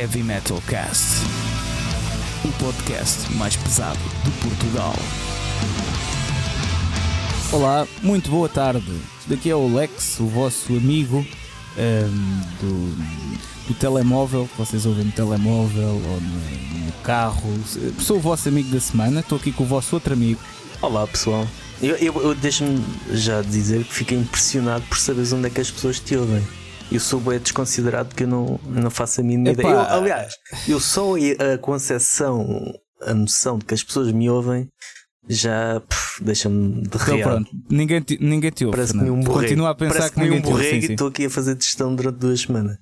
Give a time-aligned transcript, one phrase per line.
[0.00, 1.04] Heavy Metal Cast,
[2.42, 4.94] o podcast mais pesado de Portugal.
[7.52, 8.98] Olá, muito boa tarde.
[9.26, 11.22] Daqui é o Lex, o vosso amigo
[11.76, 12.08] ehm,
[12.62, 17.52] do, do telemóvel, que vocês ouvem no telemóvel ou no, no carro.
[17.98, 20.40] Sou o vosso amigo da semana, estou aqui com o vosso outro amigo.
[20.80, 21.46] Olá pessoal,
[21.82, 22.82] eu, eu, eu deixo-me
[23.12, 26.42] já dizer que fiquei impressionado por saberes onde é que as pessoas te ouvem.
[26.90, 29.62] Eu sou bem desconsiderado porque eu não, não faço a mínima Epá.
[29.62, 29.74] ideia.
[29.74, 30.34] Eu, aliás,
[30.68, 34.68] eu só a concepção, a noção de que as pessoas me ouvem
[35.28, 35.80] já
[36.20, 38.76] deixa-me de Então pronto, ninguém te, ninguém te ouve.
[38.76, 39.40] Parece-me um borrego.
[39.42, 42.40] Continua a pensar que ninguém um borrego e estou aqui a fazer testão durante duas
[42.40, 42.76] semanas.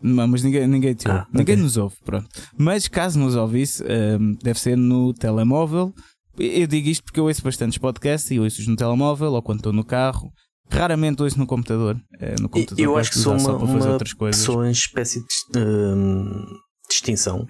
[0.00, 1.20] Não, mas ninguém, ninguém te ouve.
[1.20, 1.64] Ah, ninguém ok.
[1.64, 2.28] nos ouve, pronto.
[2.56, 5.92] Mas caso nos ouvisse, hum, deve ser no telemóvel.
[6.38, 9.72] Eu digo isto porque eu ouço bastantes podcasts e ouço-os no telemóvel ou quando estou
[9.72, 10.32] no carro.
[10.72, 11.96] Raramente ouço no computador.
[12.20, 16.44] Eh, no computador eu acho que sou uma, uma pessoa em espécie de hum,
[16.88, 17.46] distinção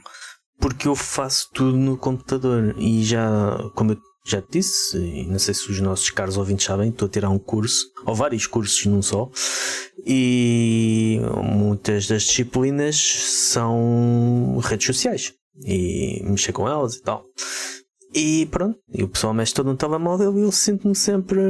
[0.62, 5.38] porque eu faço tudo no computador e já, como eu já te disse, e não
[5.40, 8.86] sei se os nossos caros ouvintes sabem, estou a tirar um curso, ou vários cursos
[8.86, 9.28] num só,
[10.06, 11.20] e
[11.52, 15.34] muitas das disciplinas são redes sociais
[15.64, 17.24] e mexer com elas e tal.
[18.14, 21.40] E pronto, e o pessoal mexe todo no telemóvel e eu sinto-me sempre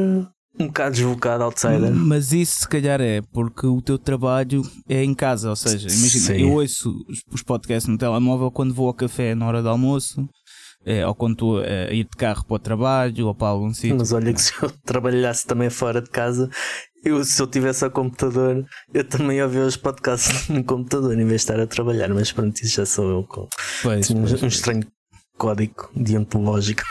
[0.59, 1.93] um bocado deslocado, outsider.
[1.93, 6.27] Mas isso se calhar é porque o teu trabalho é em casa, ou seja, imagina,
[6.27, 6.43] Sim.
[6.43, 6.95] eu ouço
[7.33, 10.29] os, podcasts no telemóvel quando vou ao café na hora do almoço,
[10.85, 13.97] eh, ou quando estou a ir de carro para o trabalho ou para algum sítio.
[13.97, 16.51] Mas olha que se eu trabalhasse também fora de casa,
[17.05, 21.29] eu, se eu tivesse ao computador, eu também ouvia os podcasts no computador em vez
[21.29, 22.09] de estar a trabalhar.
[22.11, 23.49] Mas pronto, isso já sou eu com
[23.83, 24.87] Pois, um, pois, um estranho
[25.37, 26.83] código deontológico.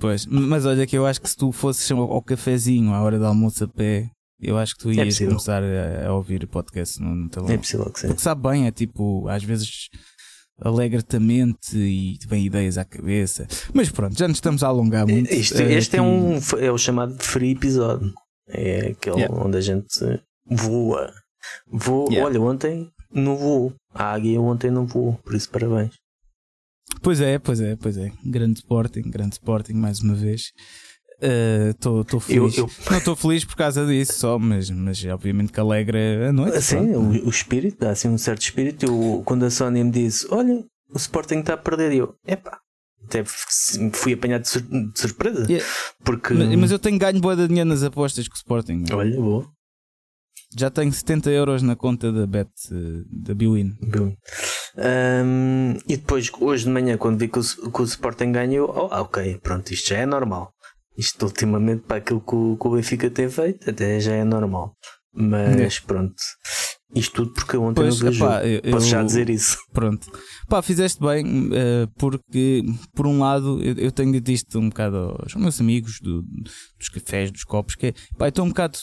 [0.00, 3.26] Pois, mas olha que eu acho que se tu fosses ao, cafezinho à hora do
[3.26, 4.08] almoço a pé,
[4.40, 5.34] eu acho que tu ias possível.
[5.34, 7.58] começar a, a ouvir podcast no, no É telemóvel.
[7.58, 8.06] possível que sim.
[8.08, 9.88] Porque sabe bem, é tipo, às vezes
[10.62, 13.46] alegra-te a mente e te vem ideias à cabeça.
[13.74, 15.32] Mas pronto, já nos estamos a alongar muito.
[15.32, 18.12] Isto- Eh, este é, um, é o chamado free episódio.
[18.48, 19.44] É aquele Yeah.
[19.44, 19.98] onde a gente
[20.50, 21.12] voa.
[21.70, 22.08] Voa.
[22.10, 22.26] Yeah.
[22.26, 23.72] Olha, ontem não voou.
[23.94, 25.92] A águia ontem não voou, por isso parabéns.
[27.02, 28.12] Pois é, pois é, pois é.
[28.24, 30.52] Grande Sporting, grande Sporting mais uma vez.
[31.70, 32.56] Estou Eu, feliz.
[32.58, 36.56] eu, Não estou feliz por causa disso só, mas, mas obviamente que alegra a noite.
[36.56, 37.22] Assim, pronto.
[37.24, 38.86] o, o espírito, dá assim um certo espírito.
[38.86, 42.58] Eu, quando a Sony me disse: Olha, o Sporting está a perder, e eu, epá,
[43.04, 45.44] até fui apanhado de, sur- de surpresa.
[45.46, 45.66] Yeah.
[46.04, 48.84] Porque, Mas, mas eu tenho ganho boa de dinheiro nas apostas com o Sporting.
[48.92, 49.46] olha, boa.
[50.56, 53.74] Já tenho 70 euros na conta da Bet eh, da Biwin.
[53.82, 54.12] boa.
[54.76, 58.88] Ahm, e depois, hoje de manhã, quando vi que o, que o Sporting ganhou, oh,
[58.92, 60.52] ah, ok, pronto, isto já é normal.
[60.96, 64.74] Isto ultimamente, para aquilo que o, que o Benfica tem feito, até já é normal.
[65.12, 66.14] Mas pronto,
[66.94, 69.56] isto tudo porque eu ontem Pois, não vi epá, eu- Posso já eu- dizer isso.
[69.72, 70.06] Pronto.
[70.48, 72.62] Pá, fizeste bem, eh, porque,
[72.94, 76.22] por um lado, eu, eu tenho dito isto um bocado aos meus amigos do-
[76.78, 78.78] dos cafés, dos copos, que é, pá, estou um bocado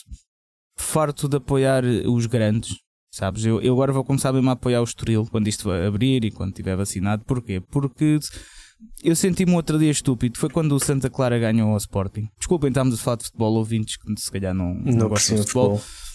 [0.76, 2.70] farto de apoiar os grandes,
[3.18, 3.44] sabes?
[3.44, 6.50] Eu, eu agora vou começar mesmo a apoiar o Estoril quando isto abrir e quando
[6.50, 7.24] estiver vacinado.
[7.24, 7.60] Porquê?
[7.60, 8.18] Porque
[9.02, 10.38] eu senti-me outro dia estúpido.
[10.38, 12.28] Foi quando o Santa Clara ganhou ao Sporting.
[12.38, 15.42] Desculpem, estamos a falar de futebol, ouvintes que se calhar não, não, Não gostam de
[15.42, 15.78] futebol.
[15.78, 16.08] futebol.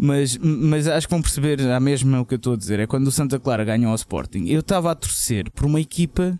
[0.00, 2.78] Mas, mas acho que vão perceber a mesma o que eu estou a dizer.
[2.80, 4.44] É quando o Santa Clara ganhou ao Sporting.
[4.46, 6.38] Eu estava a torcer por uma equipa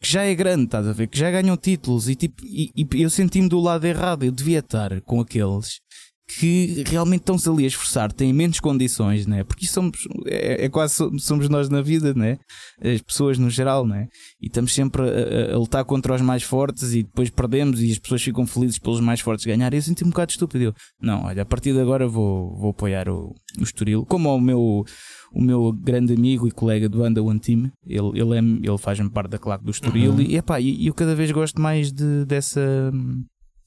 [0.00, 1.06] que já é grande, estás a ver?
[1.06, 4.24] Que já ganhou títulos e, tipo, e, e eu senti-me do lado errado.
[4.24, 5.80] Eu devia estar com aqueles
[6.28, 9.44] que realmente estão-se ali a esforçar, têm menos condições, né?
[9.44, 12.36] Porque somos, é, é quase so- somos nós na vida, né?
[12.82, 14.08] As pessoas no geral, né?
[14.40, 17.98] E estamos sempre a, a- lutar contra os mais fortes e depois perdemos e as
[17.98, 19.78] pessoas ficam felizes pelos mais fortes ganharem.
[19.78, 20.64] Eu senti-me um bocado estúpido.
[20.64, 24.04] Eu, não, olha, a partir de agora vou, vou apoiar o, o Estoril.
[24.04, 24.84] Como o meu,
[25.32, 29.08] o meu grande amigo e colega do Anda One Team, ele, ele, é, ele faz-me
[29.10, 30.20] parte da claque do Estoril Uhum.
[30.20, 32.92] e, epá, e eu cada vez gosto mais de, dessa,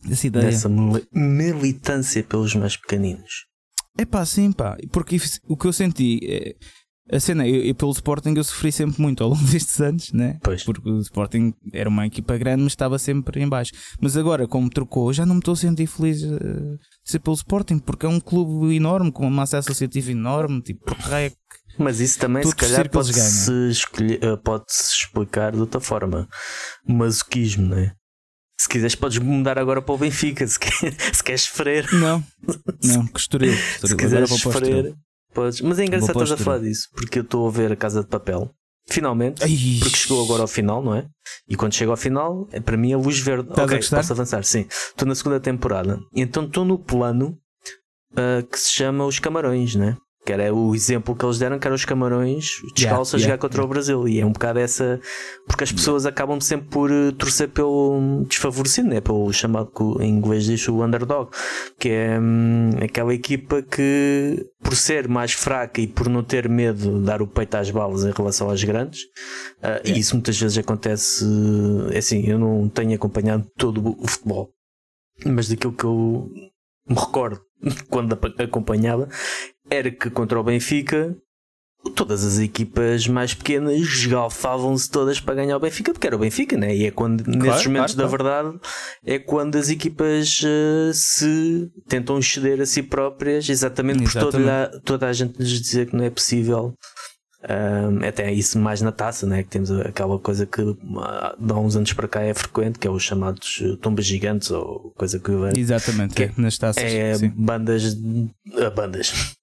[0.04, 0.46] dessa ideia.
[0.46, 3.46] dessa mili- militância pelos mais pequeninos.
[3.98, 4.78] É pá, sim, pá.
[4.92, 5.18] Porque
[5.48, 6.20] o que eu senti.
[6.24, 6.56] É,
[7.12, 10.38] a cena, eu, eu pelo Sporting eu sofri sempre muito ao longo destes anos, né?
[10.44, 10.64] Pois.
[10.64, 13.72] Porque o Sporting era uma equipa grande, mas estava sempre em baixo.
[14.00, 16.80] Mas agora, como trocou, já não me estou a sentir feliz eh, de
[17.12, 20.62] ser pelo Sporting, porque é um clube enorme, com uma massa associativa enorme.
[20.62, 21.34] Tipo, que-
[21.80, 26.28] Mas isso também, se calhar, pode-se escolher- eh, pode-se explicar de outra forma.
[26.88, 27.92] O masoquismo, não é?
[28.62, 30.46] Se quiseres, podes mudar agora para o Benfica.
[30.46, 30.72] Se, quer-
[31.16, 32.22] se queres sofrer, Não,
[32.84, 33.54] não, que Estoril.
[33.54, 34.94] se quiseres sofrer,
[35.34, 35.62] podes.
[35.62, 38.10] Mas é engraçado estás a falar disso, porque eu estou a ver a Casa de
[38.10, 38.52] Papel.
[38.90, 41.06] Finalmente, Ai, porque chegou agora ao final, não é?
[41.48, 43.48] E quando chega ao final, é para mim a luz verde.
[43.50, 44.66] Estás ok, posso avançar, sim.
[44.70, 46.00] Estou na segunda temporada.
[46.14, 47.38] Então estou no plano
[48.18, 49.96] ah, que se chama Os Camarões, né?
[50.26, 53.26] Que era o exemplo que eles deram, que eram os camarões descalços yeah, a jogar
[53.28, 53.66] yeah, contra yeah.
[53.66, 54.08] o Brasil.
[54.08, 55.00] E é um bocado essa.
[55.48, 59.02] Porque as pessoas acabam sempre por uh, torcer pelo desfavorecido, né?
[59.02, 59.72] pelo chamado
[60.02, 61.32] em inglês diz o underdog,
[61.80, 67.00] que é hum, aquela equipa que, por ser mais fraca e por não ter medo
[67.00, 69.04] de dar o peito às balas em relação às grandes,
[69.64, 71.26] uh, e isso muitas vezes acontece.
[71.92, 74.52] É assim, eu não tenho acompanhado todo o futebol,
[75.26, 76.30] mas daquilo que eu
[76.88, 77.42] me recordo
[77.90, 79.08] quando acompanhava,
[79.70, 81.16] era que contra o Benfica
[81.96, 86.58] todas as equipas mais pequenas galfavam-se todas para ganhar o Benfica, porque era o Benfica,
[86.58, 86.76] né?
[86.76, 88.60] E é quando, claro, nesses momentos claro, da verdade,
[89.06, 94.32] é quando as equipas uh, se tentam exceder a si próprias, exatamente, exatamente.
[94.32, 96.74] por toda, toda a gente lhes dizer que não é possível
[97.42, 99.44] um, até isso mais na taça, né?
[99.44, 103.02] que temos aquela coisa que há uns anos para cá é frequente, que é os
[103.02, 106.84] chamados eh, tombas gigantes ou coisa que eu Exatamente, que é, nas taças.
[106.84, 107.30] É sim.
[107.30, 107.94] bandas.
[107.94, 109.38] Uh, bandas.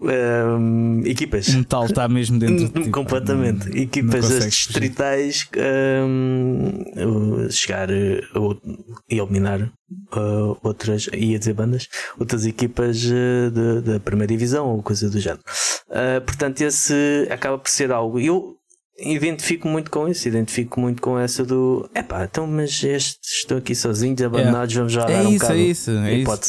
[0.00, 1.48] Um, equipas.
[1.48, 3.68] O metal está mesmo dentro de ti, Completamente.
[3.68, 5.48] Não, equipas não distritais
[6.06, 8.22] um, chegar e
[9.08, 11.88] eliminar uh, outras, ia dizer bandas,
[12.18, 15.42] outras equipas uh, da primeira divisão ou coisa do género.
[15.88, 18.18] Uh, portanto, esse acaba por ser algo.
[18.18, 18.59] Eu
[19.00, 23.74] identifico muito com isso, identifico muito com essa do epá, então, mas estes estão aqui
[23.74, 25.58] sozinhos, abandonados, vamos já é dar um isso, bocado.
[25.58, 25.90] É isso,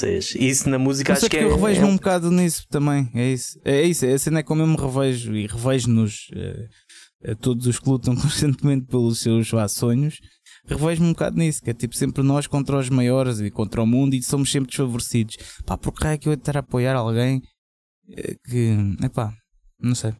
[0.05, 0.37] é isso.
[0.37, 1.43] Isso na música acho que é.
[1.43, 1.91] Eu revejo-me é...
[1.91, 3.59] um bocado nisso também, é isso.
[3.63, 6.27] É isso, é cena é como eu me revejo e revejo-nos
[7.25, 10.19] uh, todos os que lutam constantemente pelos seus lá, sonhos.
[10.65, 13.87] Revejo-me um bocado nisso, que é tipo sempre nós contra os maiores e contra o
[13.87, 15.37] mundo e somos sempre desfavorecidos.
[15.65, 17.41] Pá, por que é que eu estar a apoiar alguém
[18.15, 19.33] eh, que, epá,
[19.79, 20.13] não sei.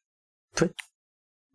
[0.56, 0.72] Foi.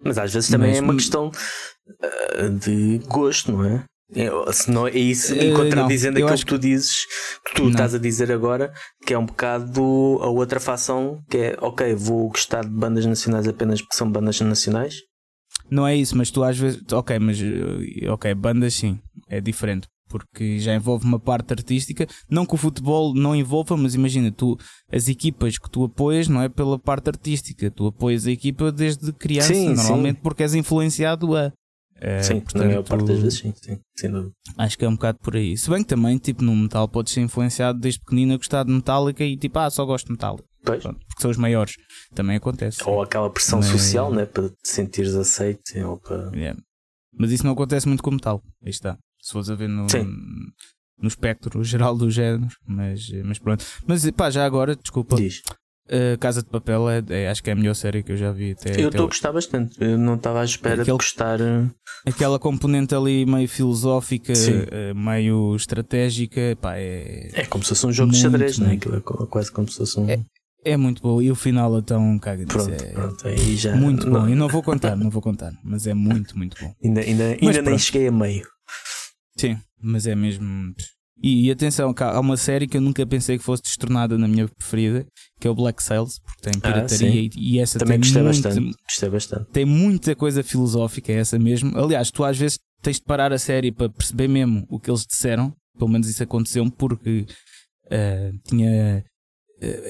[0.02, 3.84] Mas às vezes também Mas, é uma questão uh, de gosto, não é?
[4.14, 7.06] É, se não, é isso, e uh, contradizendo aquilo que tu dizes,
[7.44, 7.70] que tu não.
[7.70, 8.72] estás a dizer agora,
[9.04, 9.82] que é um bocado
[10.20, 14.40] a outra facção, que é ok, vou gostar de bandas nacionais apenas porque são bandas
[14.40, 14.94] nacionais.
[15.69, 19.88] Não é isso, mas tu às vezes, ok, mas eh, ok, bandas sim, é diferente
[20.08, 22.06] porque já envolve uma parte artística.
[22.31, 24.58] Não que o futebol não envolva, mas imagina, tu,
[24.91, 29.12] as equipas que tu apoias não é pela parte artística, tu apoias a equipa desde
[29.12, 30.23] criança, sim, normalmente sim.
[30.23, 31.53] porque és influenciado a.
[31.99, 34.32] É, sim, portanto, na maior parte das vezes, sim, sim, sem dúvida.
[34.58, 35.56] Acho que é um bocado por aí.
[35.56, 38.70] Se bem que também, tipo, no metal podes ser influenciado desde pequenino a gostar de
[38.70, 40.44] Metallica e tipo, ah, só gosto de Metallica.
[40.62, 41.75] Pronto, porque são os maiores.
[42.14, 42.82] Também acontece.
[42.85, 43.69] Ou aquela pressão Mas...
[43.69, 44.26] social, né?
[44.26, 45.62] Para te sentires aceito.
[45.87, 46.31] Ou para...
[46.35, 46.61] Yeah.
[47.19, 48.43] Mas isso não acontece muito com metal.
[48.62, 49.87] Aí está se fores a ver no,
[51.02, 53.64] no espectro geral dos géneros, mas, mas pronto.
[53.84, 55.17] Mas pá, já agora, desculpa.
[55.17, 55.43] Diz.
[55.88, 58.31] Uh, Casa de Papel é, é, acho que é a melhor série que eu já
[58.31, 58.81] vi até.
[58.81, 60.87] Eu estou a gostar bastante, eu não estava à espera Aquele...
[60.87, 61.40] de gostar.
[61.40, 61.64] Eh,
[62.05, 67.31] aquela componente ali meio filosófica, uh, meio estratégica, pá, é.
[67.34, 68.75] É como se fosse um jogo de xadrez, não é?
[68.75, 70.08] Aquilo é quase como se fosse um.
[70.08, 70.20] É,
[70.64, 74.20] é muito bom e o final então caga pronto, é pronto, aí já muito não...
[74.20, 74.28] bom.
[74.28, 76.75] Eu não vou contar, não vou contar, mas é muito, muito bom.
[76.82, 78.56] Ainda, ainda, ainda nem cheguei a meio.
[79.37, 80.75] Sim, mas é mesmo.
[81.23, 84.47] E, e, atenção, há uma série que eu nunca pensei que fosse destornada na minha
[84.49, 85.06] preferida,
[85.41, 88.12] que é o Black Sails, porque tem ah, pirataria ah, e, e, essa Também tem
[88.12, 88.76] gostei, muito, bastante.
[88.87, 89.50] gostei bastante.
[89.50, 91.76] Tem muita coisa filosófica, é essa mesmo.
[91.78, 95.07] Aliás, tu às vezes tens de parar a série para perceber mesmo o que eles
[95.07, 97.26] disseram, pelo menos isso aconteceu-me, porque
[97.87, 99.02] uh, tinha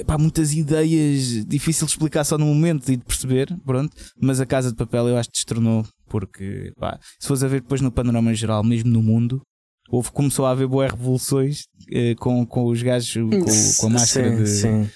[0.06, 3.96] pá, muitas ideias difíceis de explicar só no momento e de perceber, pronto.
[4.20, 7.60] Mas a Casa de Papel eu acho que destornou porque pá, se fores a ver
[7.60, 9.42] depois no panorama geral, mesmo no mundo,
[9.88, 14.30] houve, começou a haver boas revoluções eh, com, com os gajos com, com a máscara
[14.30, 14.90] sim, de, sim.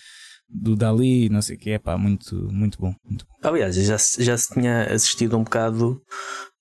[0.48, 2.94] do Dali, não sei o que é, pá, muito, muito bom.
[3.04, 3.48] Muito bom.
[3.48, 6.00] Aliás, já, já se tinha assistido um bocado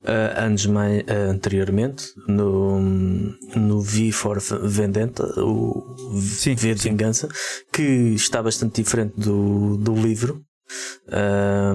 [0.03, 2.79] uh, anos mais, uh, anteriormente no,
[3.55, 7.27] no V for Vendetta, o sim, V de Vingança,
[7.71, 10.41] que está bastante diferente do, do livro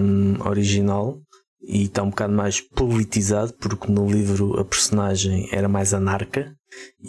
[0.01, 1.19] um, original
[1.67, 6.55] e está um bocado mais politizado, porque no livro a personagem era mais anarca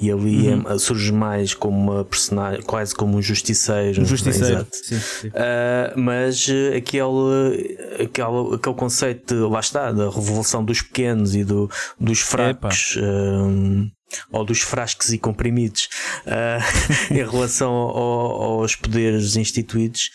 [0.00, 0.64] e ali uhum.
[0.68, 4.02] é, surge mais como uma personagem, quase como um justiceiro.
[4.02, 5.28] Um justiceiro, é, sim, sim.
[5.28, 6.46] Uh, mas
[6.76, 12.96] aquele, aquele, aquele conceito, de, lá está, da revolução dos pequenos e do, dos fracos.
[12.96, 13.90] Uh,
[14.30, 15.88] ou dos frascos e comprimidos
[16.26, 16.62] uh,
[17.12, 20.10] em relação ao, aos poderes instituídos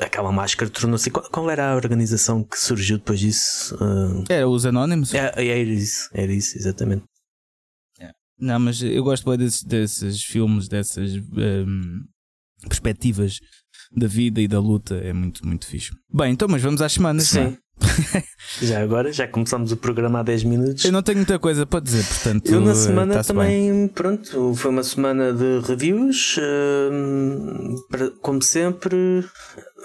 [0.00, 1.10] aquela máscara tornou-se.
[1.10, 3.76] Qual, qual, era a organização que surgiu depois disso?
[3.76, 4.24] Uh...
[4.28, 5.14] Era os Anónimos?
[5.14, 7.04] É, é, era isso, era isso, exatamente.
[8.40, 8.44] É.
[8.44, 12.04] Não, mas eu gosto bem desses, desses filmes, dessas um,
[12.66, 13.38] perspectivas
[13.96, 15.90] da vida e da luta, é muito, muito fixe.
[16.12, 17.56] Bem, então, mas vamos às semanas, Sim.
[18.62, 20.84] já agora, já começamos o programa há 10 minutos.
[20.84, 22.48] Eu não tenho muita coisa para dizer, portanto.
[22.50, 23.88] Eu na semana também, bem.
[23.88, 26.36] pronto, foi uma semana de reviews.
[26.38, 27.74] Uh,
[28.20, 29.24] como sempre,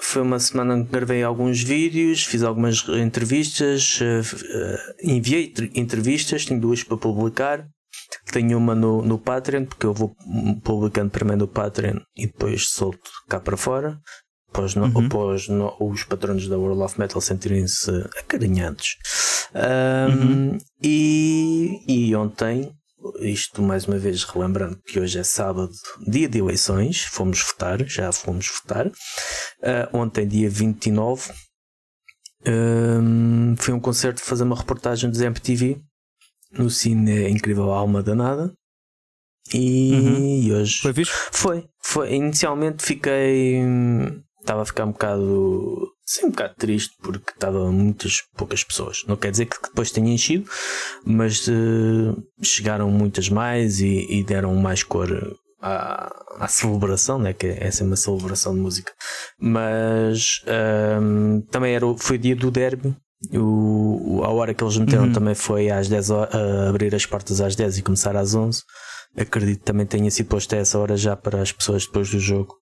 [0.01, 6.62] foi uma semana em que gravei alguns vídeos, fiz algumas entrevistas, uh, enviei entrevistas, tenho
[6.62, 7.68] duas para publicar.
[8.31, 10.15] Tenho uma no, no Patreon, porque eu vou
[10.63, 14.00] publicando primeiro no Patreon e depois solto cá para fora
[14.51, 15.05] após, no, uhum.
[15.05, 18.98] após no, os patronos da World of Metal sentirem-se acarinhados.
[19.53, 20.57] Um, uhum.
[20.81, 22.71] e, e ontem,
[23.21, 25.71] isto mais uma vez relembrando que hoje é sábado,
[26.07, 28.88] dia de eleições, fomos votar, já fomos votar.
[28.88, 31.31] Uh, ontem, dia 29,
[32.48, 35.81] um, foi um concerto fazer uma reportagem do MTV
[36.51, 38.53] no Cine Incrível Alma Danada.
[39.53, 40.41] E, uhum.
[40.44, 41.12] e hoje foi fixe?
[41.32, 42.13] Foi, foi.
[42.13, 43.63] Inicialmente fiquei
[44.50, 45.88] estava a ficar um bocado.
[46.06, 49.03] Sim, um bocado triste porque estava muitas poucas pessoas.
[49.08, 50.50] Não quer dizer que depois tenha enchido,
[51.06, 57.34] mas uh, chegaram muitas mais e, e, deram mais cor à, à celebração, né?
[57.34, 58.91] que é essa é uma celebração de música.
[59.39, 62.96] Mas um, ehm, também era, foi o dia do derby.
[63.33, 65.13] O, a hora que eles meteram uhum.
[65.13, 68.61] também foi às 10 horas, a abrir as portas às 10 e começar às 11.
[69.17, 72.19] Acredito que também tenha sido posto a essa hora já para as pessoas depois do
[72.19, 72.59] jogo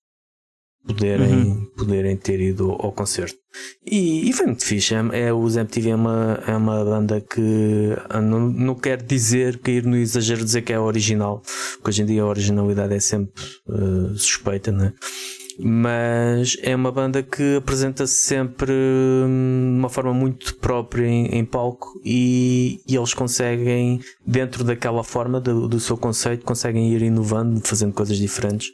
[0.87, 1.65] poderem, uhum.
[1.77, 3.35] poderem ter ido ao concerto.
[3.85, 4.95] E, e foi muito fixe.
[4.95, 9.59] É, é, o MTV é uma, é uma banda que ah, não, não quer dizer,
[9.59, 11.41] cair no exagero dizer que é original,
[11.75, 14.93] porque hoje em dia a originalidade é sempre uh, suspeita, né?
[15.59, 21.45] Mas é uma banda que apresenta-se sempre hum, de uma forma muito própria em, em
[21.45, 27.59] palco e, e, eles conseguem, dentro daquela forma do, do, seu conceito, conseguem ir inovando,
[27.61, 28.69] fazendo coisas diferentes.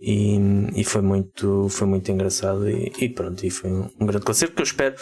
[0.00, 0.38] E,
[0.74, 4.54] e foi muito foi muito engraçado e, e, pronto e foi um, um grande concerto
[4.54, 4.94] que eu espero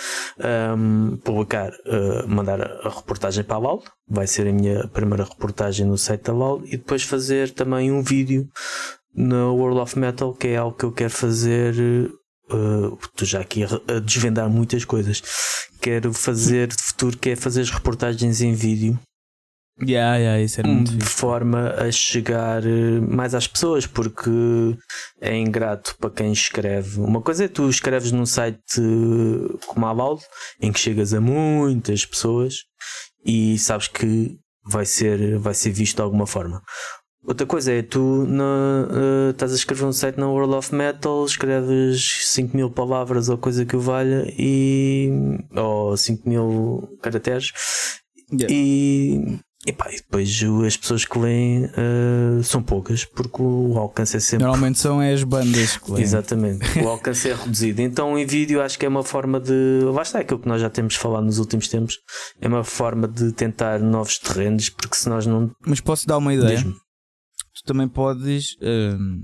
[0.76, 5.86] um, publicar uh, mandar a reportagem para a LAL vai ser a minha primeira reportagem
[5.86, 8.48] no site da LAL e depois fazer também um vídeo
[9.14, 11.74] na World of Metal, que é algo que eu quero fazer.
[12.50, 15.22] Uh, estou já aqui a desvendar muitas coisas.
[15.80, 18.98] Quero fazer de futuro, que é fazer as reportagens em vídeo.
[19.80, 24.28] Yeah, yeah, isso é muito de forma a chegar eh, mais às pessoas, porque
[25.20, 26.98] é ingrato para quem escreve.
[26.98, 28.80] Uma coisa é tu escreves num site
[29.68, 30.24] como a Valve,
[30.60, 32.64] em que chegas a muitas pessoas
[33.24, 36.60] e sabes que vai ser, vai ser visto de alguma forma.
[37.24, 41.24] Outra coisa é, tu na, uh, estás a escrever um site na World of Metal,
[41.24, 45.10] escreves 5 mil palavras ou coisa que o valha e.
[45.54, 47.52] ou 5 mil caracteres
[48.32, 48.54] yeah.
[48.54, 49.38] e.
[49.76, 54.46] Pá, e depois as pessoas que leem uh, são poucas porque o alcance é sempre.
[54.46, 56.02] Normalmente são as bandas que leem.
[56.02, 57.82] Exatamente, o alcance é reduzido.
[57.82, 59.80] Então em vídeo acho que é uma forma de.
[59.92, 61.98] Lá está aquilo que nós já temos falado nos últimos tempos.
[62.40, 65.50] É uma forma de tentar novos terrenos porque se nós não.
[65.66, 66.64] Mas posso dar uma ideia?
[67.68, 68.56] Também podes.
[68.62, 69.22] Um,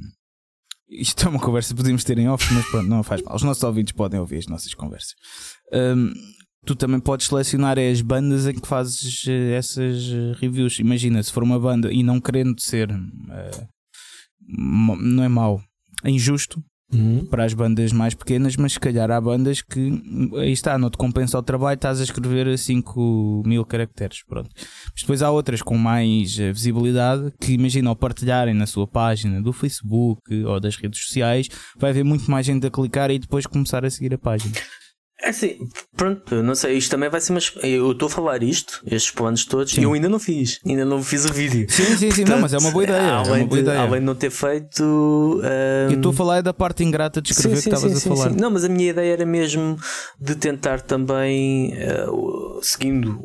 [0.88, 3.34] isto é uma conversa que podíamos ter em off, mas pronto, não faz mal.
[3.34, 5.14] Os nossos ouvintes podem ouvir as nossas conversas.
[5.72, 6.12] Um,
[6.64, 10.78] tu também podes selecionar as bandas em que fazes eh, essas eh, reviews.
[10.78, 12.90] Imagina, se for uma banda e não querendo ser.
[12.90, 13.74] Uh,
[14.46, 15.62] não é mau,
[16.04, 16.62] é injusto
[16.94, 17.26] uhum.
[17.26, 20.02] para as bandas mais pequenas, mas se calhar há bandas que
[20.36, 24.22] aí está, não te compensa o trabalho, estás a escrever 5 mil caracteres.
[24.26, 24.50] Pronto.
[24.56, 29.42] Mas depois há outras com mais eh, visibilidade que imagina ao partilharem na sua página
[29.42, 33.46] do Facebook ou das redes sociais, vai haver muito mais gente a clicar e depois
[33.46, 34.54] começar a seguir a página.
[35.24, 35.56] É assim,
[35.96, 39.46] pronto, não sei, isto também vai ser mas Eu estou a falar isto, estes planos
[39.46, 41.66] todos, e eu ainda não fiz, ainda não fiz o vídeo.
[41.70, 43.12] Sim, sim, sim, Portanto, não, mas é uma boa ideia.
[43.14, 43.80] Além, é uma boa de, ideia.
[43.80, 44.84] além de não ter feito.
[44.84, 45.90] Um...
[45.90, 48.08] Eu estou a falar é da parte ingrata de escrever sim, sim, que estavas a
[48.08, 48.36] falar.
[48.36, 49.78] Não, mas a minha ideia era mesmo
[50.20, 53.18] de tentar também, uh, seguindo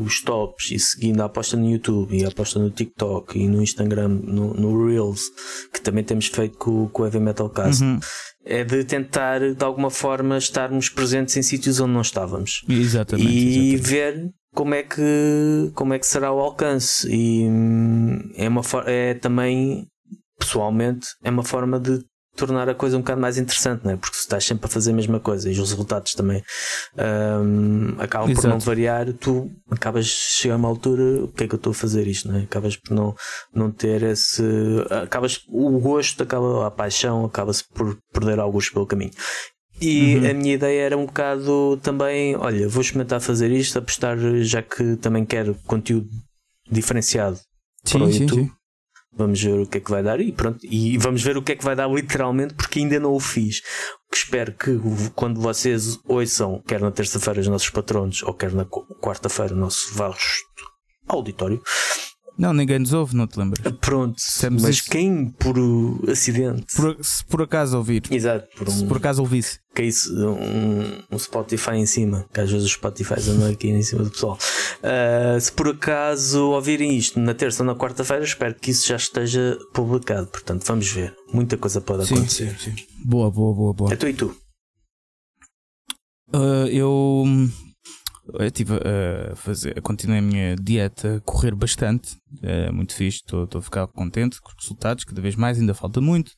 [0.00, 3.60] os tops e seguindo a aposta no YouTube e a aposta no TikTok e no
[3.60, 5.22] Instagram, no, no Reels,
[5.72, 7.82] que também temos feito com, com o Heavy Metal Cast.
[7.82, 7.98] Uhum
[8.44, 13.74] é de tentar de alguma forma estarmos presentes em sítios onde não estávamos exatamente, e
[13.74, 13.76] exatamente.
[13.76, 19.14] ver como é que como é que será o alcance e hum, é uma é
[19.14, 19.86] também
[20.38, 22.04] pessoalmente é uma forma de
[22.36, 23.96] tornar a coisa um bocado mais interessante, não é?
[23.96, 26.42] Porque se estás sempre a fazer a mesma coisa e os resultados também
[26.96, 28.46] um, acabam Exato.
[28.46, 31.58] por não variar, tu acabas de chegar a uma altura, o que é que eu
[31.58, 32.42] estou a fazer isto, não é?
[32.42, 33.14] Acabas por não,
[33.54, 34.42] não ter esse.
[35.02, 39.12] Acabas, o gosto, acaba, a paixão, acaba-se por perder alguns pelo caminho.
[39.80, 40.30] E uhum.
[40.30, 44.96] a minha ideia era um bocado também, olha, vou experimentar fazer isto, apostar, já que
[44.96, 46.08] também quero conteúdo
[46.70, 47.38] diferenciado
[47.84, 48.42] sim, para o YouTube.
[48.42, 48.61] Sim, sim
[49.14, 50.58] Vamos ver o que é que vai dar e pronto.
[50.64, 53.60] E vamos ver o que é que vai dar literalmente, porque ainda não o fiz.
[54.12, 54.78] Espero que
[55.14, 59.94] quando vocês ouçam, quer na terça-feira os nossos patronos, ou quer na quarta-feira o nosso
[59.94, 60.42] vasto
[61.06, 61.62] auditório,
[62.42, 63.60] não, ninguém nos ouve, não te lembras?
[63.80, 64.90] Pronto, Temos mas isso.
[64.90, 65.54] quem por
[66.10, 66.74] acidente.
[66.74, 68.02] Por, se por acaso ouvir.
[68.10, 69.60] Exato, por um, se por acaso ouvisse.
[69.72, 73.68] Que é isso, um, um Spotify em cima, que às vezes os Spotify andam aqui
[73.68, 74.36] em cima do pessoal.
[74.82, 78.96] Uh, se por acaso ouvirem isto na terça ou na quarta-feira, espero que isso já
[78.96, 80.26] esteja publicado.
[80.26, 81.14] Portanto, vamos ver.
[81.32, 82.58] Muita coisa pode sim, acontecer.
[82.58, 82.84] Sim, sim.
[83.04, 83.92] Boa, boa, boa, boa.
[83.92, 84.36] É tu e tu?
[86.34, 87.24] Uh, eu
[88.34, 93.48] eu tive a fazer, continuei a minha dieta a correr bastante, é muito fixe, estou
[93.52, 96.32] a ficar contente com os resultados, cada vez mais, ainda falta muito,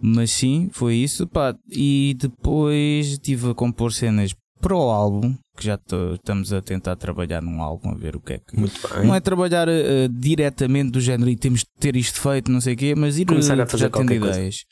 [0.00, 1.54] mas sim, foi isso, pá.
[1.70, 7.42] E depois estive a compor cenas para o álbum, que já estamos a tentar trabalhar
[7.42, 8.56] num álbum, a ver o que é que.
[8.56, 9.06] Muito bem.
[9.06, 12.74] Não é trabalhar uh, diretamente do género e temos de ter isto feito, não sei
[12.74, 14.20] o quê, mas ir começar a fazer já ideias.
[14.20, 14.64] Coisa.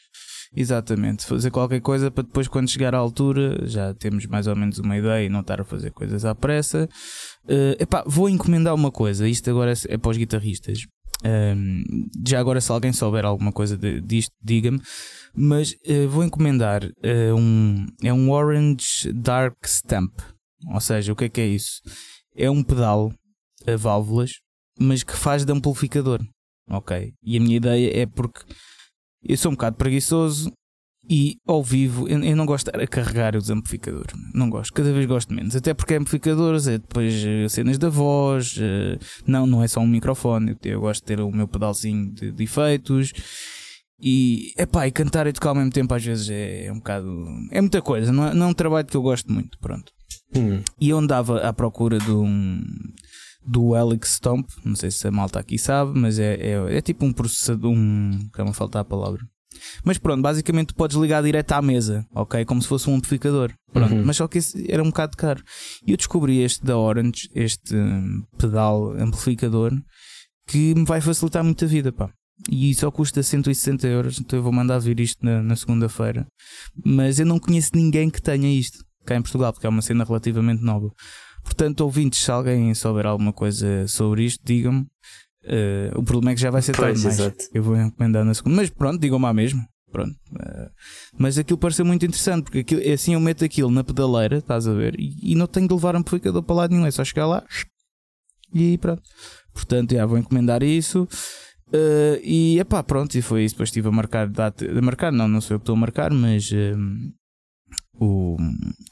[0.54, 4.78] Exatamente, fazer qualquer coisa para depois, quando chegar à altura, já temos mais ou menos
[4.78, 6.88] uma ideia e não estar a fazer coisas à pressa.
[7.44, 10.86] Uh, epá, vou encomendar uma coisa, isto agora é para os guitarristas.
[11.24, 11.82] Um,
[12.26, 14.80] já agora, se alguém souber alguma coisa de, disto, diga-me.
[15.34, 17.86] Mas uh, vou encomendar uh, um.
[18.02, 20.12] É um Orange Dark Stamp.
[20.72, 21.80] Ou seja, o que é que é isso?
[22.34, 23.12] É um pedal
[23.66, 24.32] a válvulas,
[24.78, 26.20] mas que faz de amplificador.
[26.68, 27.12] Ok?
[27.22, 28.40] E a minha ideia é porque
[29.22, 30.52] eu sou um bocado preguiçoso
[31.08, 34.14] e ao vivo eu, eu não gosto de carregar os amplificadores.
[34.34, 35.56] Não gosto, cada vez gosto menos.
[35.56, 38.56] Até porque amplificadores é depois eh, cenas da voz.
[38.60, 40.56] Eh, não, não é só um microfone.
[40.62, 43.12] Eu gosto de ter o meu pedalzinho de, de efeitos.
[44.02, 47.26] E, epá, e cantar e tocar ao mesmo tempo às vezes é, é um bocado.
[47.50, 49.58] É muita coisa, não é, não é um trabalho que eu gosto muito.
[49.58, 49.92] Pronto.
[50.34, 50.62] Hum.
[50.80, 52.62] E eu andava à procura de um
[53.44, 57.04] do Alex Stomp, não sei se a malta aqui sabe, mas é, é, é tipo
[57.04, 58.28] um processador, um.
[58.32, 59.22] Calma, faltar a palavra.
[59.84, 62.44] Mas pronto, basicamente tu podes ligar direto à mesa, ok?
[62.44, 63.52] Como se fosse um amplificador.
[63.72, 64.04] Pronto, uhum.
[64.04, 65.42] mas só que esse era um bocado caro.
[65.86, 69.72] E eu descobri este da Orange, este hum, pedal amplificador,
[70.46, 72.10] que me vai facilitar muito a vida, pá.
[72.50, 76.26] E só custa 160 euros, então eu vou mandar vir isto na, na segunda-feira.
[76.84, 80.04] Mas eu não conheço ninguém que tenha isto cá em Portugal, porque é uma cena
[80.04, 80.90] relativamente nova.
[81.42, 84.86] Portanto, ouvintes, se alguém souber alguma coisa sobre isto, digam-me.
[85.42, 87.18] Uh, o problema é que já vai ser tarde mais.
[87.52, 88.56] Eu vou encomendar na segunda.
[88.56, 89.64] Mas pronto, digam-me à mesmo.
[89.90, 90.14] Pronto.
[90.32, 90.70] Uh,
[91.18, 94.72] mas aquilo pareceu muito interessante, porque aquilo, assim eu meto aquilo na pedaleira, estás a
[94.72, 97.44] ver, e, e não tenho de levar amplificador para lado nenhum, é só chegar lá
[98.52, 99.02] e pronto.
[99.52, 101.08] Portanto, já vou encomendar isso.
[101.68, 103.54] Uh, e epá, pronto, e foi isso.
[103.54, 104.66] Depois estive a marcar data.
[104.66, 106.50] A marcar, não, não sei o que estou a marcar, mas
[108.00, 108.36] o,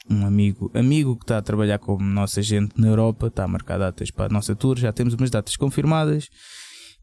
[0.07, 3.79] um amigo, amigo que está a trabalhar como nossa gente na Europa, está a marcar
[3.79, 6.29] datas para a nossa tour, já temos umas datas confirmadas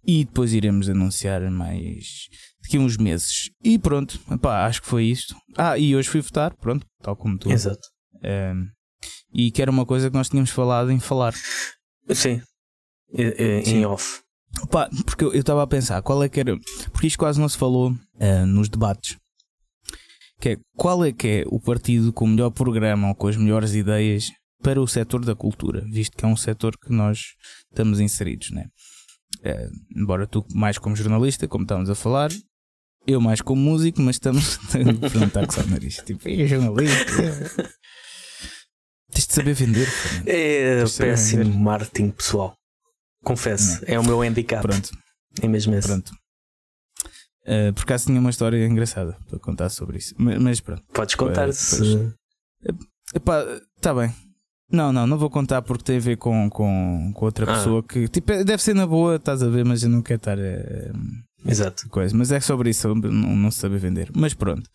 [0.06, 2.28] e depois iremos anunciar mais
[2.62, 3.50] daqui a uns meses.
[3.62, 5.34] E pronto, epá, acho que foi isto.
[5.56, 7.50] Ah, e hoje fui votar, pronto, tal como tu.
[7.50, 7.88] Exato.
[8.22, 8.68] Um,
[9.34, 11.34] e que era uma coisa que nós tínhamos falado em falar.
[12.14, 12.40] Sim,
[13.12, 14.22] em off.
[14.70, 16.56] Pá, porque eu estava a pensar qual é que era.
[16.92, 19.18] Porque isto quase não se falou uh, nos debates
[20.40, 23.36] que é qual é que é o partido com o melhor programa ou com as
[23.36, 24.30] melhores ideias
[24.62, 27.34] para o setor da cultura, visto que é um setor que nós
[27.70, 28.66] estamos inseridos, né?
[29.42, 32.30] É, embora tu mais como jornalista, como estávamos a falar,
[33.06, 35.96] eu mais como músico, mas estamos a perguntar que só nariz.
[36.04, 37.22] Tipo, é jornalista.
[37.22, 37.68] É.
[39.12, 39.88] Tens de saber vender.
[40.26, 41.58] É péssimo vender.
[41.58, 42.54] marketing pessoal.
[43.24, 43.94] Confesso, Não.
[43.94, 44.62] é o meu handicap.
[44.62, 44.90] Pronto.
[45.40, 45.86] É mesmo esse.
[45.86, 46.12] Pronto.
[47.46, 50.14] Uh, por acaso tinha uma história engraçada para contar sobre isso.
[50.18, 50.82] Mas, mas pronto.
[50.92, 52.12] Podes contar se.
[53.14, 53.44] Epá,
[53.80, 54.12] tá bem.
[54.70, 57.54] Não, não, não vou contar porque tem a ver com, com, com outra ah.
[57.54, 60.36] pessoa que tipo, deve ser na boa, estás a ver, mas eu não quero estar.
[60.36, 61.88] Uh, Exato.
[61.88, 62.16] Coisa.
[62.16, 64.10] Mas é sobre isso, não, não se sabe vender.
[64.12, 64.68] Mas pronto.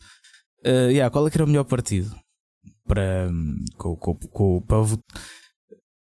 [0.66, 2.16] Uh, yeah, qual é que era o melhor partido
[2.88, 3.30] para.
[3.78, 4.78] Com, com, com, para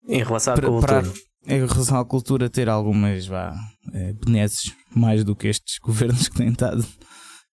[0.08, 1.02] em relação à cultura.
[1.02, 3.54] Para, em relação à cultura, ter algumas vá,
[3.92, 6.86] é, benesses mais do que estes governos que têm estado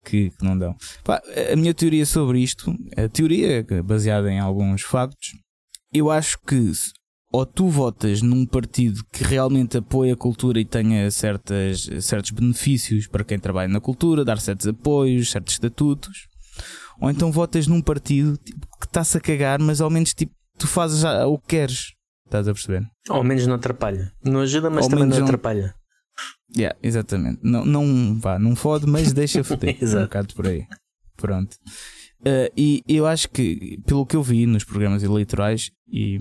[0.04, 0.74] que, que não dão.
[1.04, 1.20] Pá,
[1.52, 5.32] a minha teoria sobre isto, a teoria baseada em alguns factos,
[5.92, 6.72] eu acho que
[7.32, 13.06] ou tu votas num partido que realmente apoia a cultura e tenha certas, certos benefícios
[13.06, 16.26] para quem trabalha na cultura, dar certos apoios, certos estatutos,
[17.00, 20.66] ou então votas num partido tipo, que está-se a cagar, mas ao menos tipo, tu
[20.66, 21.92] fazes o que queres.
[22.26, 22.86] Estás a perceber?
[23.08, 24.12] Ao menos não atrapalha.
[24.24, 25.74] Não ajuda, mas Ao também não, não atrapalha.
[26.56, 27.38] Yeah, exatamente.
[27.42, 29.76] Não, não, vá, não fode, mas deixa foder.
[29.82, 30.66] Um bocado por aí.
[31.16, 31.56] Pronto.
[32.20, 36.18] Uh, e eu acho que, pelo que eu vi nos programas eleitorais, e,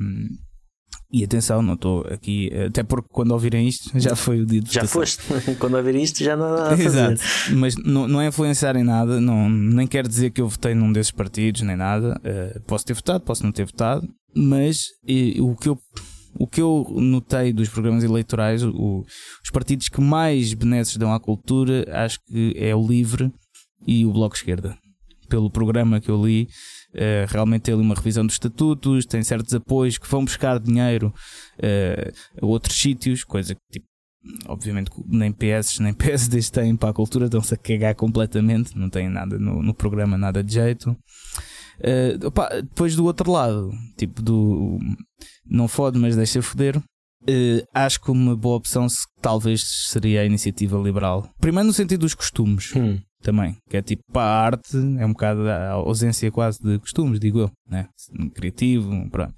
[1.12, 4.72] E atenção, não estou aqui, até porque quando ouvirem isto já foi o dia de
[4.72, 5.24] Já foste,
[5.60, 6.86] quando ouvirem isto já não há nada a fazer.
[6.86, 7.22] Exato,
[7.56, 10.94] mas não, não é influenciar em nada, não, nem quer dizer que eu votei num
[10.94, 12.20] desses partidos, nem nada.
[12.20, 15.80] Uh, posso ter votado, posso não ter votado, mas e, o, que eu,
[16.40, 19.04] o que eu notei dos programas eleitorais, o,
[19.44, 23.32] os partidos que mais benesses dão à cultura, acho que é o Livre
[23.86, 24.78] e o Bloco Esquerda.
[25.28, 26.48] Pelo programa que eu li,
[26.90, 31.14] Uh, realmente tem ali uma revisão dos estatutos, tem certos apoios que vão buscar dinheiro
[31.60, 33.86] uh, a outros sítios, coisa que tipo,
[34.48, 39.08] obviamente nem PS nem PSDs têm para a cultura, estão-se a cagar completamente, não tem
[39.08, 40.98] nada no, no programa, nada de jeito.
[41.80, 44.80] Uh, opa, depois do outro lado, tipo do
[45.46, 46.78] não fode, mas deixa foder.
[47.24, 51.30] Uh, acho que uma boa opção se, talvez seria a iniciativa liberal.
[51.40, 52.74] Primeiro no sentido dos costumes.
[52.76, 56.80] Hum também, que é tipo para a arte, é um bocado a ausência quase de
[56.80, 57.88] costumes, digo eu, né?
[58.34, 59.34] criativo, pronto.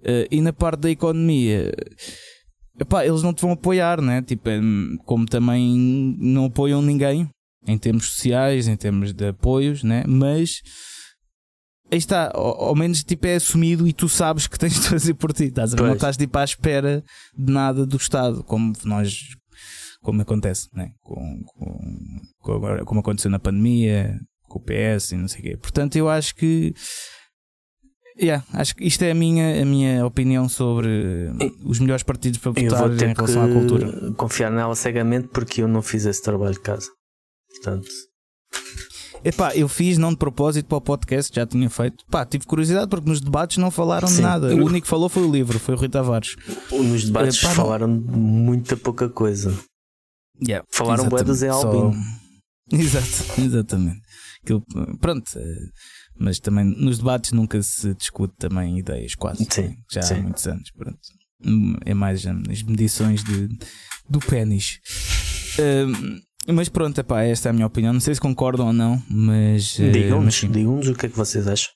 [0.00, 1.72] Uh, e na parte da economia,
[2.78, 4.22] epá, eles não te vão apoiar, né?
[4.22, 4.50] Tipo,
[5.04, 7.28] como também não apoiam ninguém
[7.66, 10.04] em termos sociais, em termos de apoios, né?
[10.06, 10.60] Mas
[11.90, 15.14] aí está, ao, ao, menos tipo é assumido e tu sabes que tens de fazer
[15.14, 15.72] por ti, estás?
[15.74, 17.02] Não estás tipo à espera
[17.36, 19.18] de nada do Estado, como nós
[20.00, 20.92] como acontece, né?
[21.02, 21.78] com, com,
[22.38, 25.56] com, como aconteceu na pandemia, com o PS e não sei o quê.
[25.56, 26.74] Portanto, eu acho que.
[28.20, 31.30] Yeah, acho que isto é a minha, a minha opinião sobre
[31.64, 34.12] os melhores partidos para votar em relação à cultura.
[34.14, 36.88] Confiar nela cegamente porque eu não fiz esse trabalho de casa.
[37.48, 37.86] Portanto.
[39.24, 42.04] Epá, eu fiz não de propósito para o podcast, já tinha feito.
[42.10, 44.54] Pá, tive curiosidade porque nos debates não falaram de nada.
[44.54, 46.36] O único que falou foi o livro, foi o Rui Tavares.
[46.70, 49.56] Nos debates Epá, falaram muita pouca coisa.
[50.46, 51.92] Yeah, Falaram bué do Zé Albino.
[51.92, 52.18] Só...
[52.76, 54.00] Exato, exatamente.
[54.42, 54.62] Aquilo,
[55.00, 55.68] pronto, eh,
[56.18, 59.46] mas também nos debates nunca se discute também ideias, quase.
[59.50, 60.14] Sim, já sim.
[60.14, 60.70] há muitos anos.
[60.72, 60.98] Pronto.
[61.86, 63.48] É mais as medições de,
[64.08, 64.80] do pênis.
[65.58, 66.20] Uh,
[66.52, 67.92] mas pronto, epá, esta é a minha opinião.
[67.92, 69.78] Não sei se concordam ou não, mas.
[69.78, 71.70] Eh, digam-nos uh, digam o que é que vocês acham.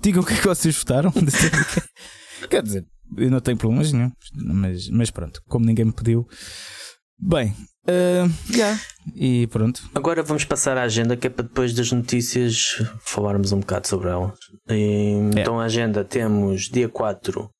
[0.00, 1.12] Digam o que é que vocês votaram.
[2.48, 6.26] Quer dizer, eu não tenho problemas nenhum, mas, mas pronto, como ninguém me pediu.
[7.18, 8.80] Bem, Uh, yeah.
[9.14, 9.82] E pronto.
[9.94, 14.08] Agora vamos passar à agenda, que é para depois das notícias falarmos um bocado sobre
[14.08, 14.32] ela.
[14.70, 17.50] E, Então, a agenda temos dia 4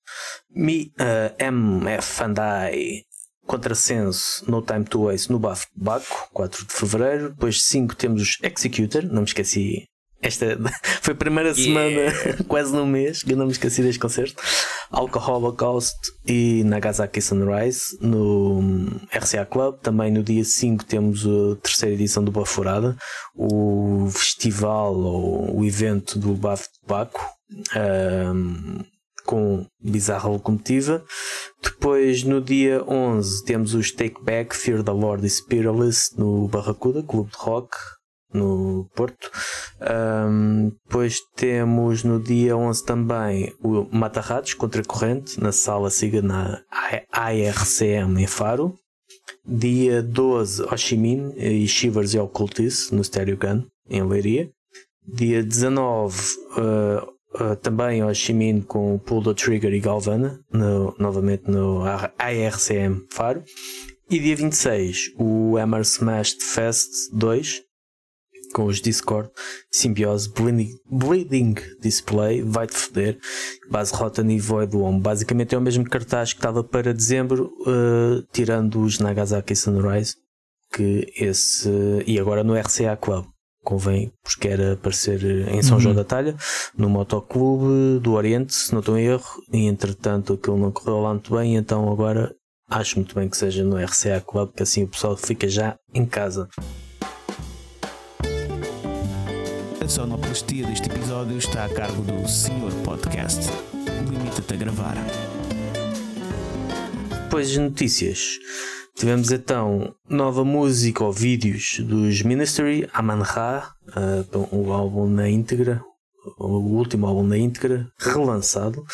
[0.55, 3.03] Mi, uh, MF Andai
[3.53, 7.29] Contrassenso No Time to Waste no Bafo Baco, 4 de Fevereiro.
[7.29, 9.85] Depois 5 temos os Executor, não me esqueci
[10.23, 10.57] esta
[11.03, 12.15] foi a primeira yeah.
[12.15, 14.41] semana, quase no mês, que eu não me esqueci deste concerto.
[14.91, 19.81] Alcohol Holocaust e Nagasaki Sunrise no RCA Club.
[19.81, 22.97] Também no dia 5 temos a terceira edição do Baforada,
[23.35, 27.21] o festival ou o evento do Bafo de Baco.
[27.77, 28.85] Um,
[29.25, 31.05] com Bizarra Locomotiva.
[31.63, 37.03] Depois, no dia 11, temos os Take Back, Fear the Lord e Spiritualist no Barracuda,
[37.03, 37.77] Clube de Rock
[38.33, 39.31] no Porto.
[39.81, 46.63] Um, depois temos no dia 11 também o Mata-Ratos contra corrente na sala Siga na
[47.13, 48.75] ARCM em Faro.
[49.45, 54.51] Dia 12 Oshimin e Shivers e Occultice no Stereo Gun em Leiria.
[55.07, 56.17] Dia 19
[56.57, 63.43] uh, Uh, também Oshimin com Pull the Trigger e Galvana, no, novamente no ARCM Faro.
[64.11, 67.63] E dia 26, o Hammer Smashed Fest 2,
[68.53, 69.31] com os Discord,
[69.71, 73.19] Simbiose, Bleeding, Bleeding Display, vai-te foder,
[73.71, 75.01] Base Rotten e Void One.
[75.01, 80.17] Basicamente é o mesmo cartaz que estava para dezembro, uh, tirando os Nagasaki Sunrise,
[80.71, 81.71] que esse.
[82.07, 83.32] e agora no RCA Club.
[83.63, 85.81] Convém, porque era aparecer em São uhum.
[85.81, 86.35] João da Talha,
[86.77, 91.11] no Motoclube do Oriente, se não estou em erro, e entretanto aquilo não correu lá
[91.11, 92.35] muito bem, então agora
[92.69, 96.05] acho muito bem que seja no RCA Club, que assim o pessoal fica já em
[96.05, 96.49] casa.
[99.81, 103.49] A sonoplastia deste episódio está a cargo do Senhor Podcast.
[104.09, 104.97] Limita-te a gravar.
[107.25, 108.39] Depois de notícias,
[108.97, 115.83] tivemos então nova música ou vídeos dos Ministry, Aman Ra, uh, o álbum na íntegra,
[116.39, 118.85] o último álbum na íntegra, relançado.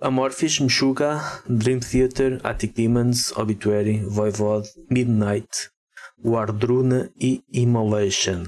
[0.00, 5.68] Amorphis, Meshuga, Dream Theater, Attic Demons, Obituary, Voivod, Midnight,
[6.24, 8.46] Wardruna e Immolation.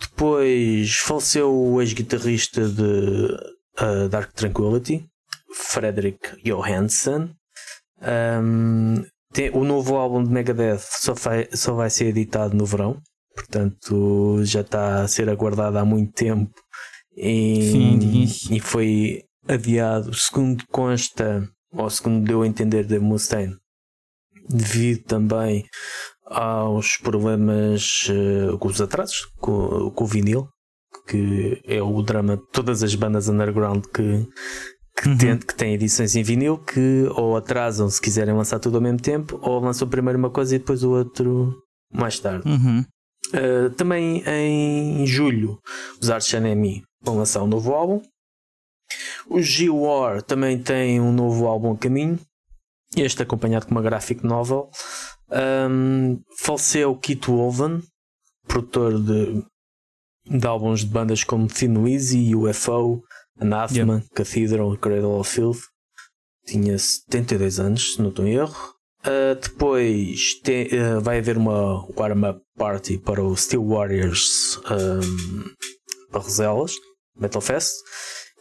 [0.00, 3.36] Depois faleceu o ex-guitarrista de
[3.80, 5.06] uh, Dark Tranquility,
[5.54, 7.30] Frederick Johansson.
[8.00, 13.00] Um, tem, o novo álbum de Megadeth só vai, só vai ser editado no verão,
[13.34, 16.52] portanto já está a ser aguardado há muito tempo.
[17.16, 23.56] E, Sim, e foi adiado, segundo consta ou segundo deu a entender Dave Mustaine,
[24.48, 25.64] devido também
[26.26, 30.48] aos problemas uh, com os atrasos com, com o vinil,
[31.06, 34.26] que é o drama de todas as bandas underground que,
[34.96, 35.18] que, uhum.
[35.18, 39.00] tem, que têm edições em vinil que ou atrasam se quiserem lançar tudo ao mesmo
[39.00, 42.48] tempo, ou lançam primeiro uma coisa e depois o outro mais tarde.
[42.48, 42.84] Uhum.
[43.28, 45.58] Uh, também em julho,
[46.00, 48.02] os Arch Enemy vão lançar um novo álbum.
[49.28, 52.18] O G-War também tem um novo álbum a caminho.
[52.94, 54.68] Este acompanhado com uma graphic novel.
[55.30, 57.82] Um, faleceu Kit Wolven,
[58.46, 59.42] produtor de,
[60.26, 63.02] de álbuns de bandas como Thin Lizzy, UFO,
[63.38, 64.08] Anathema, yeah.
[64.14, 65.62] Cathedral, Cradle of Filth.
[66.46, 68.74] Tinha 72 anos, se não estou em erro.
[69.04, 75.44] Uh, depois tem, uh, vai haver uma warm-up party para o Steel Warriors um,
[76.12, 76.74] Barroselas
[77.18, 77.72] Metal Fest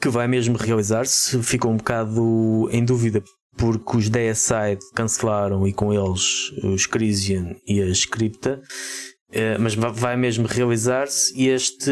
[0.02, 1.42] que vai mesmo realizar-se.
[1.44, 3.24] Ficou um bocado em dúvida
[3.58, 8.62] porque os Deicide cancelaram e com eles os Crisian e a Scripta,
[9.60, 11.38] mas vai mesmo realizar-se.
[11.40, 11.92] E este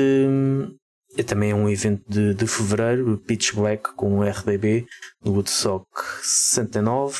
[1.20, 4.88] é também um evento de, de fevereiro, Pitch Black com RDB
[5.22, 5.86] no Woodstock
[6.24, 7.20] 69.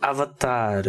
[0.00, 0.84] Avatar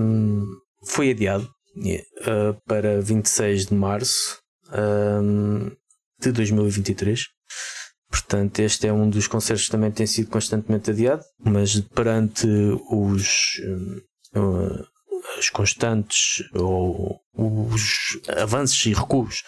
[0.00, 0.46] um,
[0.84, 4.38] foi adiado uh, para 26 de março
[4.72, 5.70] um,
[6.20, 7.24] de 2023.
[8.08, 12.46] Portanto, este é um dos concertos que também tem sido constantemente adiado, mas perante
[12.88, 13.60] os,
[14.36, 14.86] uh,
[15.38, 19.42] as constantes ou os avanços e recuos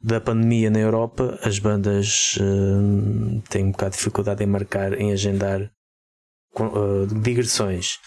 [0.00, 5.12] da pandemia na Europa, as bandas uh, têm um bocado de dificuldade em marcar, em
[5.12, 5.62] agendar
[6.58, 7.98] uh, digressões.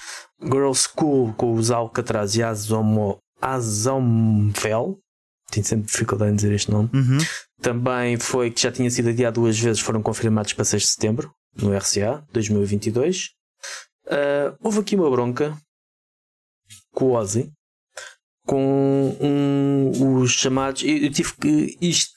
[0.42, 5.00] Girl School com os Alcatraz e Azomo, Azomvel.
[5.52, 6.90] Tenho sempre dificuldade em dizer este nome.
[6.94, 7.18] Uhum.
[7.62, 11.32] Também foi que já tinha sido adiado duas vezes, foram confirmados para 6 de setembro,
[11.56, 13.30] no RCA 2022.
[14.06, 15.58] Uh, houve aqui uma bronca
[16.94, 17.52] com o Ozzy,
[18.46, 20.84] com um, os chamados.
[20.84, 21.78] Eu, eu tive que.
[21.82, 22.14] Isto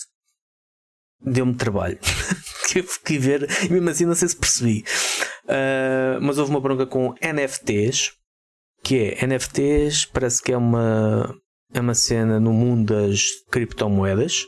[1.21, 1.99] deu-me trabalho.
[2.69, 4.85] tive que ver, e mesmo assim não sei se percebi.
[5.45, 8.13] Uh, mas houve uma bronca com NFTs,
[8.83, 11.35] que é NFTs, parece que é uma,
[11.73, 14.45] é uma cena no mundo das criptomoedas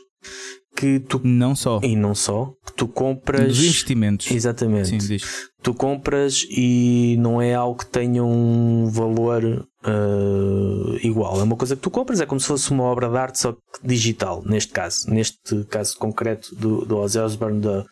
[0.75, 5.17] que tu não só e não só que tu compras dos investimentos exatamente Sim,
[5.61, 11.39] tu compras e não é algo que tenha um valor uh, igual.
[11.39, 13.55] É uma coisa que tu compras é como se fosse uma obra de arte só
[13.83, 15.09] digital neste caso.
[15.09, 17.85] Neste caso concreto do, do Ozzy Osbourne da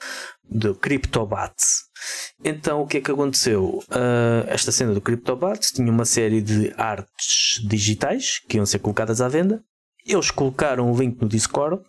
[0.50, 1.88] do CryptoBats
[2.43, 3.80] então o que é que aconteceu?
[3.89, 9.21] Uh, esta cena do CryptoBats tinha uma série de artes digitais que iam ser colocadas
[9.21, 9.63] à venda.
[10.06, 11.84] Eles colocaram o link no Discord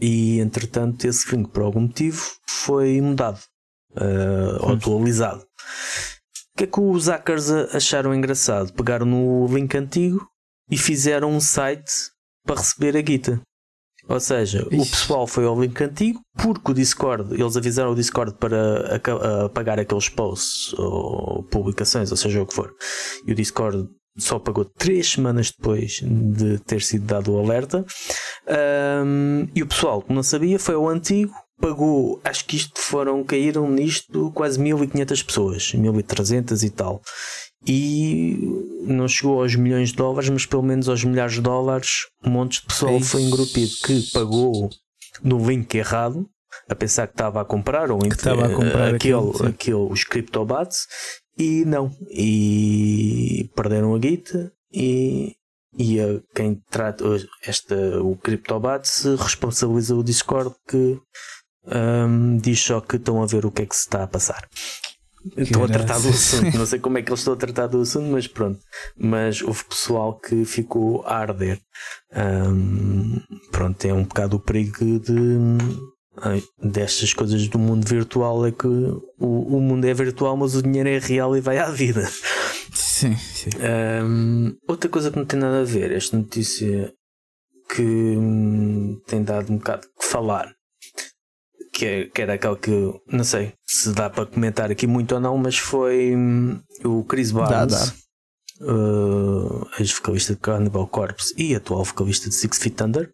[0.00, 3.40] e entretanto esse link por algum motivo foi mudado
[3.92, 5.44] uh, ou atualizado.
[6.60, 8.70] Que é que os hackers acharam engraçado?
[8.74, 10.28] Pegaram no link antigo
[10.70, 11.90] e fizeram um site
[12.44, 13.40] para receber a guita.
[14.06, 14.76] Ou seja, Ixi.
[14.76, 18.94] o pessoal foi ao link antigo porque o Discord, eles avisaram o Discord para
[19.46, 22.74] apagar aqueles posts ou publicações, ou seja o que for.
[23.26, 27.86] E o Discord só pagou três semanas depois de ter sido dado o alerta.
[29.06, 33.22] Um, e o pessoal que não sabia foi ao antigo, pagou, acho que isto foram,
[33.22, 37.02] caíram nisto quase 1500 pessoas, 1300 e tal.
[37.66, 38.38] E
[38.82, 42.60] não chegou aos milhões de dólares, mas pelo menos aos milhares de dólares, um monte
[42.60, 43.08] de pessoal Eixe.
[43.08, 44.70] foi engrupido que pagou
[45.22, 46.26] no link errado,
[46.68, 50.04] a pensar que estava a comprar, ou que estava a comprar aquele, aquele, aquele os
[50.04, 50.86] CryptoBats,
[51.38, 51.90] e não.
[52.10, 55.34] E perderam a guita e,
[55.76, 57.04] e a, quem trata
[57.44, 60.98] esta, o CryptoBat se responsabiliza o Discord que
[61.74, 64.48] um, diz só que estão a ver o que é que se está a passar.
[65.36, 67.80] Estão a tratar do assunto, não sei como é que eles estão a tratar do
[67.80, 68.60] assunto, mas pronto.
[68.96, 71.60] Mas houve pessoal que ficou a arder.
[72.16, 73.20] Um,
[73.52, 75.58] pronto, é um bocado o perigo de
[76.62, 80.88] destas coisas do mundo virtual é que o, o mundo é virtual, mas o dinheiro
[80.88, 82.08] é real e vai à vida.
[82.72, 83.50] Sim, sim.
[84.04, 86.92] Um, outra coisa que não tem nada a ver, esta notícia
[87.74, 90.52] que hum, tem dado um bocado que falar,
[91.72, 92.70] que, é, que era aquela que
[93.06, 97.30] não sei se dá para comentar aqui muito ou não, mas foi hum, o Chris
[97.30, 97.94] Barnes.
[98.60, 103.10] Uh, ex-vocalista de Cannibal Corpse e atual vocalista de Six Feet Under,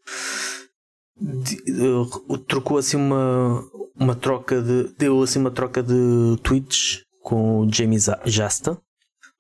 [2.47, 3.62] trocou assim uma,
[3.95, 4.92] uma troca de.
[4.99, 8.79] deu assim uma troca de tweets com o James Jasta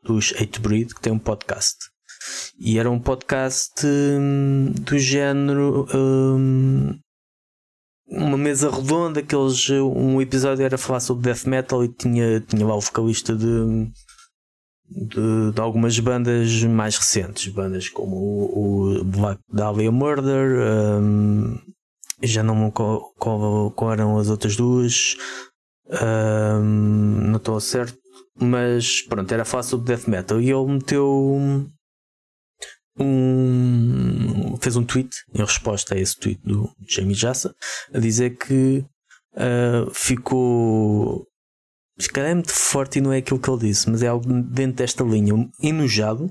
[0.02, 1.76] dos 8 Breed que tem um podcast.
[2.58, 5.86] E era um podcast hum, do género.
[5.94, 6.98] Hum,
[8.08, 12.66] uma mesa redonda que eles, um episódio era falar sobre death metal e tinha, tinha
[12.66, 13.90] lá o vocalista de,
[14.88, 21.58] de, de algumas bandas mais recentes, bandas como o, o Black Dahlia Murder, um,
[22.22, 25.16] já não me qual, eram as outras duas,
[25.90, 27.98] um, não estou certo,
[28.38, 30.40] mas pronto, era falar sobre death metal.
[30.40, 31.68] E ele meteu
[32.98, 37.54] um, fez um tweet em resposta a esse tweet do Jamie Jassa
[37.92, 38.84] a dizer que
[39.34, 41.26] uh, ficou
[42.14, 45.02] é muito forte e não é aquilo que ele disse, mas é algo dentro desta
[45.02, 45.32] linha,
[45.62, 46.30] enojado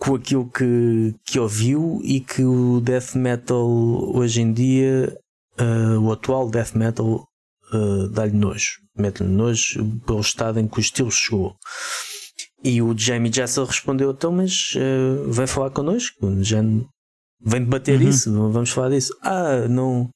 [0.00, 3.68] com aquilo que, que ouviu e que o death metal
[4.16, 5.16] hoje em dia,
[5.60, 7.24] uh, o atual death metal,
[7.72, 8.80] uh, dá-lhe nojo.
[8.96, 11.54] Mete-lhe nojo pelo estado em que o estilo chegou.
[12.66, 18.08] E o Jamie Jessel respondeu: então, mas uh, vem falar connosco, já vem debater uhum.
[18.08, 19.16] isso, vamos falar disso.
[19.22, 20.10] Ah, não,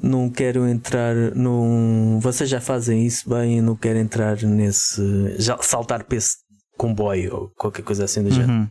[0.00, 1.16] não quero entrar.
[1.34, 5.02] Não, vocês já fazem isso bem, não quero entrar nesse.
[5.40, 6.36] Já, saltar para esse
[6.78, 8.34] comboio ou qualquer coisa assim do uhum.
[8.36, 8.70] género.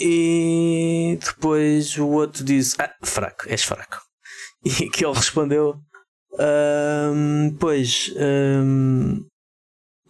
[0.00, 4.00] E depois o outro disse: Ah, fraco, és fraco.
[4.64, 5.78] E que ele respondeu:
[7.12, 9.22] um, Pois, um,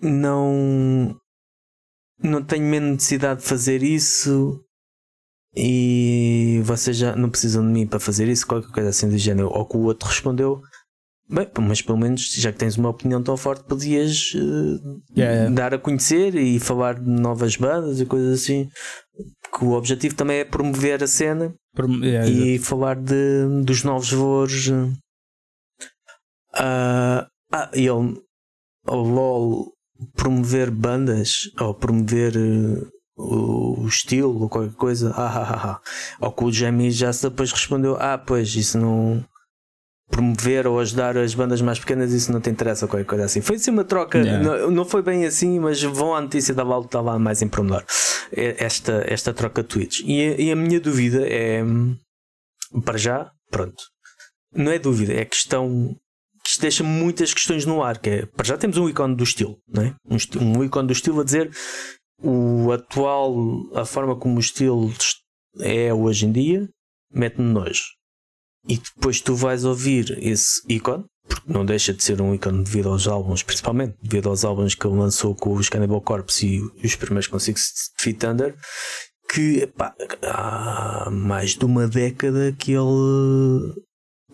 [0.00, 1.16] não
[2.22, 4.62] não tenho menos necessidade de fazer isso
[5.54, 9.48] e vocês já não precisam de mim para fazer isso, qualquer coisa assim do género.
[9.48, 10.62] Ou que o outro respondeu,
[11.28, 15.74] bem, mas pelo menos já que tens uma opinião tão forte, podias uh, yeah, dar
[15.74, 18.68] a conhecer e falar de novas bandas e coisas assim.
[19.52, 21.52] Que o objetivo também é promover a cena
[22.00, 24.68] yeah, e falar de, dos novos valores.
[24.68, 24.92] Uh,
[27.52, 28.22] ah, e ele,
[28.87, 29.72] o LOL
[30.16, 35.80] promover bandas ou promover uh, o, estilo ou qualquer coisa, ah, ah, ah, ah.
[36.20, 39.24] Ou que o Jamie já depois respondeu: Ah, pois isso não.
[40.10, 43.40] Promover ou ajudar as bandas mais pequenas, isso não te interessa, ou qualquer coisa assim.
[43.40, 44.42] Foi assim uma troca, yeah.
[44.42, 47.84] não, não, foi bem assim, mas vão à notícia da Valdo estava mais em promenor.
[48.32, 50.02] Esta, esta troca de tweets.
[50.04, 51.62] E, e a minha dúvida é:
[52.84, 53.80] para já, pronto,
[54.52, 55.96] não é dúvida, é questão
[56.56, 59.58] que deixa muitas questões no ar, que é, para já temos um ícone do estilo,
[59.68, 59.94] não é?
[60.04, 61.50] um, um ícone do estilo a dizer
[62.22, 63.34] o atual,
[63.74, 64.92] a forma como o estilo
[65.60, 66.68] é hoje em dia,
[67.12, 67.84] mete-me nojo.
[68.68, 72.90] E depois tu vais ouvir esse ícone, porque não deixa de ser um ícone devido
[72.90, 76.94] aos álbuns, principalmente devido aos álbuns que ele lançou com os Cannibal Corpse e os
[76.94, 78.54] primeiros com Six Feet Under,
[79.32, 83.74] que epá, há mais de uma década que ele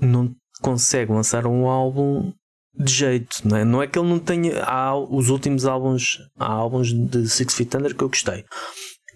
[0.00, 0.34] não
[0.66, 2.32] consegue lançar um álbum
[2.74, 3.64] de jeito, não é?
[3.64, 4.64] Não é que ele não tenha.
[4.64, 8.44] Há os últimos álbuns, há álbuns de Six Feet Under que eu gostei,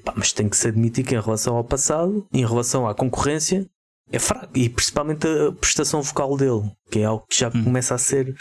[0.04, 3.66] Pá, mas tem que se admitir que em relação ao passado, em relação à concorrência,
[4.12, 7.64] é fraco e principalmente a prestação vocal dele, que é algo que já hum.
[7.64, 8.32] começa a ser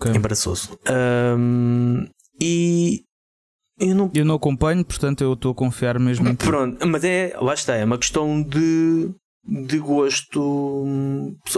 [0.00, 0.16] okay.
[0.16, 0.78] embaraçoso.
[1.38, 2.06] Um,
[2.40, 3.04] e
[3.78, 4.10] eu não...
[4.14, 7.76] eu não acompanho, portanto eu estou a confiar mesmo em Pronto, mas é, lá está,
[7.76, 9.10] é uma questão de
[9.48, 10.84] de gosto.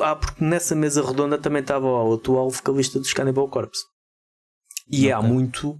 [0.03, 3.83] Ah, porque nessa mesa redonda também estava o atual vocalista dos Cannibal Corpse.
[4.89, 5.13] E okay.
[5.13, 5.79] há muito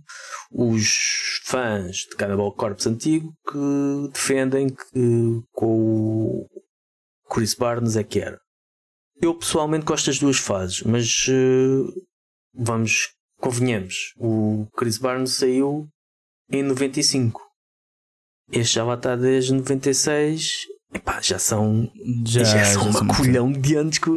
[0.53, 6.47] os fãs de Cannibal Corpse antigo que defendem que com o
[7.33, 8.39] Chris Barnes é que era.
[9.21, 11.93] Eu pessoalmente gosto das duas fases, mas uh,
[12.55, 15.89] vamos, convenhamos, o Chris Barnes saiu
[16.51, 17.41] em 95.
[18.53, 21.91] Este já vai estar desde 96 Epá, já são,
[22.27, 24.11] já, já são já uma colhão de anos que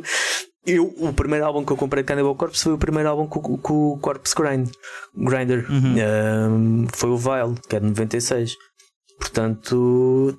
[0.65, 3.57] eu, o primeiro álbum que eu comprei de Cannibal Corpse foi o primeiro álbum com,
[3.57, 4.69] com o Corpse Grind,
[5.15, 5.69] Grinder.
[5.69, 6.85] Uhum.
[6.85, 8.55] Um, foi o Vile, que é de 96.
[9.19, 10.37] Portanto,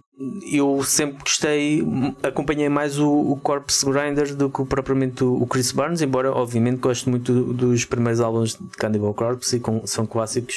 [0.51, 1.83] eu sempre gostei,
[2.23, 6.79] acompanhei mais o, o Corpse Grinder do que propriamente o, o, Chris Barnes, embora obviamente
[6.79, 10.55] gosto muito dos primeiros álbuns de Cannibal Corpse e com, são clássicos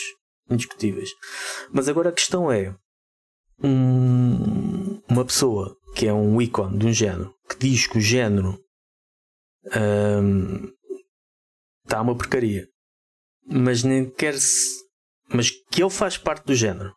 [0.49, 1.09] indiscutíveis.
[1.71, 2.73] Mas agora a questão é:
[3.63, 8.59] um, uma pessoa que é um ícone de um género que diz que o género
[9.75, 10.71] um,
[11.83, 12.67] está uma porcaria,
[13.47, 14.85] mas nem quer se.
[15.29, 16.93] Mas que ele faz parte do género.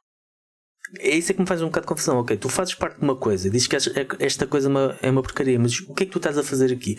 [0.98, 2.18] É isso é que me faz um bocado de confusão.
[2.18, 3.76] Ok, tu fazes parte de uma coisa, dizes que
[4.18, 6.42] esta coisa é uma, é uma porcaria, mas o que é que tu estás a
[6.42, 6.96] fazer aqui?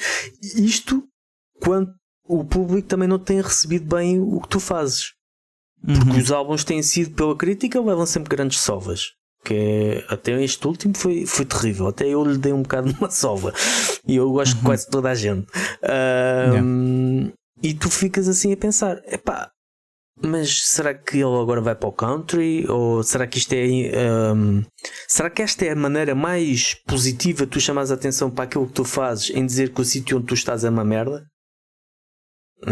[0.56, 1.04] Isto
[1.62, 1.94] quando
[2.26, 5.12] o público também não tem recebido bem o que tu fazes.
[5.84, 6.20] Porque uhum.
[6.20, 9.14] os álbuns têm sido, pela crítica, levam sempre grandes sovas
[9.44, 11.88] que é, até este último foi, foi terrível.
[11.88, 13.54] Até eu lhe dei um bocado de uma sova
[14.08, 15.48] e eu gosto de quase toda a gente.
[15.84, 17.34] Um, yeah.
[17.64, 19.52] E tu ficas assim a pensar: epá,
[20.24, 22.66] mas será que ele agora vai para o country?
[22.70, 23.66] Ou será que isto é.
[24.34, 24.64] Um,
[25.08, 28.68] será que esta é a maneira mais positiva de tu chamares a atenção para aquilo
[28.68, 31.26] que tu fazes em dizer que o sítio onde tu estás é uma merda?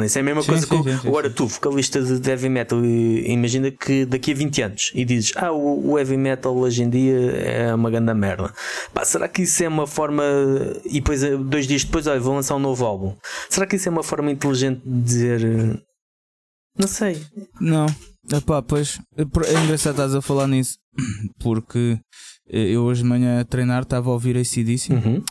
[0.03, 2.83] Isso é a mesma sim, coisa sim, que sim, agora tu, vocalista de heavy metal,
[2.85, 7.17] imagina que daqui a 20 anos e dizes ah, o, heavy metal hoje em dia
[7.31, 8.53] é uma grande merda.
[8.93, 10.23] Pá, será que isso é uma forma
[10.85, 13.15] e depois dois dias depois olha, vou lançar um novo álbum?
[13.49, 15.81] Será que isso é uma forma inteligente de dizer
[16.79, 17.21] não sei.
[17.59, 17.87] Não.
[18.31, 20.77] Epá, pois é engraçado estás a falar nisso
[21.39, 21.99] porque
[22.47, 25.23] eu hoje de manhã a treinar estava a ouvir ACDC uhum.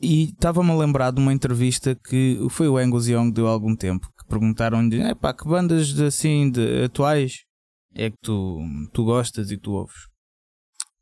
[0.00, 3.74] E estava-me a lembrar de uma entrevista que foi o Angus Young deu há algum
[3.74, 7.44] tempo que perguntaram-lhe epá, que bandas de, assim de atuais
[7.94, 8.60] é que tu,
[8.92, 10.08] tu gostas e tu ouves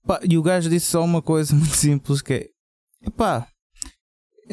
[0.04, 2.48] epá, e o gajo disse só uma coisa muito simples que é
[3.06, 3.46] epá,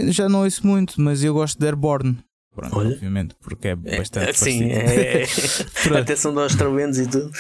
[0.07, 2.17] já não ouço muito mas eu gosto de Airborne
[2.55, 2.89] Pronto, Olha.
[2.89, 4.29] obviamente, porque é, é bastante.
[4.29, 5.99] É, sim, é, é.
[5.99, 7.31] até são de australianos e tudo.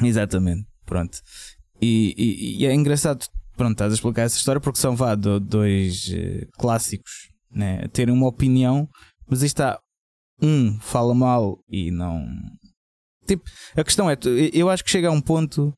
[0.00, 1.18] Exatamente, pronto.
[1.80, 3.26] E, e, e, é engraçado,
[3.56, 8.28] pronto, estás a explicar essa história porque são vá, dois uh, clássicos né, terem uma
[8.28, 8.88] opinião,
[9.28, 9.80] mas aí está,
[10.40, 12.26] um fala mal e não.
[13.26, 13.42] Tipo,
[13.76, 14.16] a questão é,
[14.52, 15.72] eu acho que chega a um ponto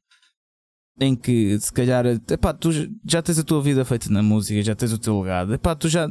[1.00, 2.70] em que se calhar epá, tu
[3.04, 5.88] já tens a tua vida feita na música, já tens o teu legado, epá, tu
[5.88, 6.08] já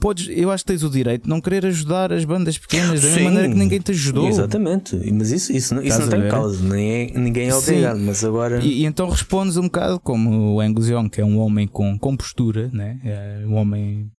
[0.00, 3.08] podes, eu acho que tens o direito de não querer ajudar as bandas pequenas da
[3.08, 4.28] mesma maneira que ninguém te ajudou.
[4.28, 8.04] Exatamente, mas isso, isso, não, isso não tem causa, nem é, ninguém é obrigado, Sim.
[8.04, 8.60] mas agora.
[8.60, 11.98] E, e, então respondes um bocado como o Angus Young, que é um homem com,
[11.98, 13.00] com postura, né?
[13.04, 14.10] é um homem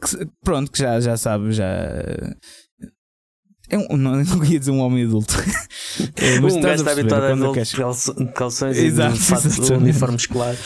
[0.00, 1.66] que, pronto, que já, já sabe, já
[3.68, 5.34] é um, não, não ia dizer um homem adulto.
[6.16, 10.16] é, mas um gajo está habituado a andar de calções Exato, e de fato uniforme
[10.16, 10.56] escolar.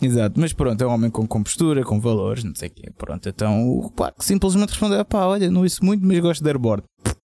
[0.00, 2.90] Exato, mas pronto, é um homem com compostura, com valores, não sei o quê.
[2.96, 6.82] Pronto, então o pá, simplesmente respondeu: pá, olha, não isso muito, mas gosto de airboard.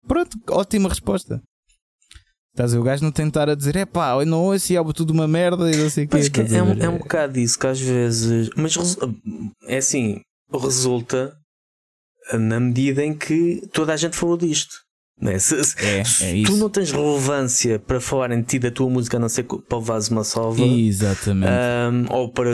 [0.06, 1.42] Pronto, ótima resposta.
[2.52, 2.80] Estás a ver?
[2.80, 5.26] O gajo não tentar a dizer: é pá, eu não ouço e é tudo uma
[5.26, 6.18] merda e não sei o quê.
[6.52, 8.50] É, um, é um bocado isso que às vezes.
[8.56, 8.76] Mas
[9.66, 10.20] é assim,
[10.52, 11.36] resulta
[12.38, 14.76] na medida em que toda a gente falou disto.
[15.20, 15.38] Né?
[15.38, 19.18] Se, se, é, é tu não tens relevância para falar em ti da tua música,
[19.18, 20.62] a não ser para levares uma salva.
[20.62, 21.52] Exatamente.
[21.52, 22.50] Um, ou para.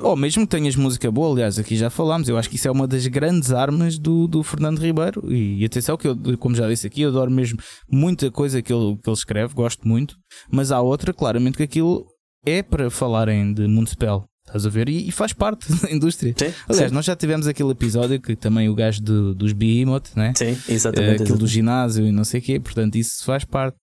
[0.00, 2.28] Ou mesmo que tenhas música boa, aliás, aqui já falámos.
[2.28, 5.22] Eu acho que isso é uma das grandes armas do, do Fernando Ribeiro.
[5.32, 7.58] E, e atenção, que eu, como já disse aqui, eu adoro mesmo
[7.90, 10.16] muita coisa que ele, que ele escreve, gosto muito.
[10.50, 12.04] Mas há outra, claramente, que aquilo
[12.44, 14.26] é para falarem de Municipal.
[14.52, 14.90] Estás a ver?
[14.90, 16.34] E, e, faz parte da indústria.
[16.36, 16.94] Sim, Aliás, sim.
[16.94, 20.34] nós já tivemos aquele episódio que também o gajo de, dos Behemoth, né?
[20.36, 21.20] Sim, exatamente.
[21.20, 23.78] Uh, aquilo do ginásio e não sei o quê, portanto, isso faz parte.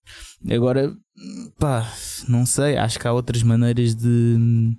[0.48, 0.94] Agora,
[1.58, 1.92] pá,
[2.28, 4.76] não sei, acho que há outras maneiras de.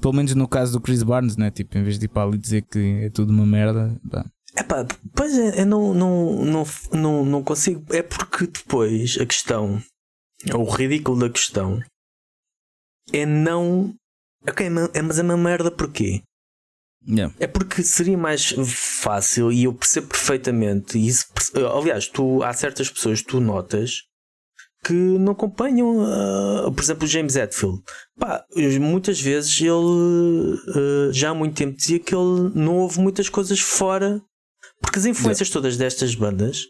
[0.00, 1.50] Pelo menos no caso do Chris Barnes, né?
[1.50, 4.24] Tipo, em vez de ir para ali dizer que é tudo uma merda, pá.
[4.56, 7.84] É pá, pois é, eu não, não, não, não, não consigo.
[7.90, 9.80] É porque depois a questão,
[10.52, 11.80] o ridículo da questão
[13.12, 13.94] é não
[14.48, 16.22] Ok, é, mas é uma merda porquê?
[17.06, 17.34] Yeah.
[17.38, 20.98] É porque seria mais fácil e eu percebo perfeitamente.
[20.98, 21.26] Isso,
[21.74, 24.02] aliás, tu, há certas pessoas tu notas
[24.84, 27.82] que não acompanham, uh, por exemplo, o James Hetfield.
[28.18, 28.44] Pá,
[28.80, 33.60] muitas vezes ele uh, já há muito tempo dizia que ele não ouve muitas coisas
[33.60, 34.22] fora,
[34.80, 35.52] porque as influências yeah.
[35.52, 36.64] todas destas bandas,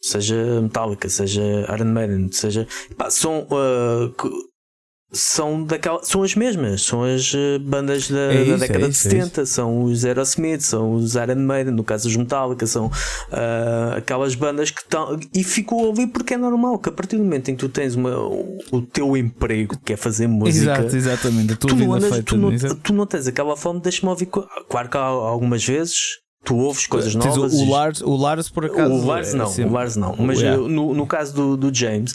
[0.00, 1.42] seja Metallica, seja
[1.74, 4.14] Iron Maiden, seja pá, são uh,
[5.12, 8.88] são, daquela, são as mesmas, são as eh, bandas da, é isso, da década é
[8.88, 12.66] isso, de 70, é são os Aerosmith, são os Iron Maiden, no caso os Metallica,
[12.66, 15.18] são uh, aquelas bandas que estão.
[15.32, 17.94] E ficou ali porque é normal que a partir do momento em que tu tens
[17.94, 22.56] uma, o teu emprego, que é fazer música, Exato, exatamente, tu, não andas, tu, não,
[22.82, 24.26] tu não tens aquela fome, deixa-me ouvir.
[24.26, 27.52] Claro que há algumas vezes tu ouves coisas novas.
[27.52, 28.94] O, o, Lars, o Lars, por acaso.
[28.94, 30.16] O Lars é não, assim, o Lars não.
[30.16, 30.56] Mas yeah.
[30.56, 32.14] no, no caso do, do James,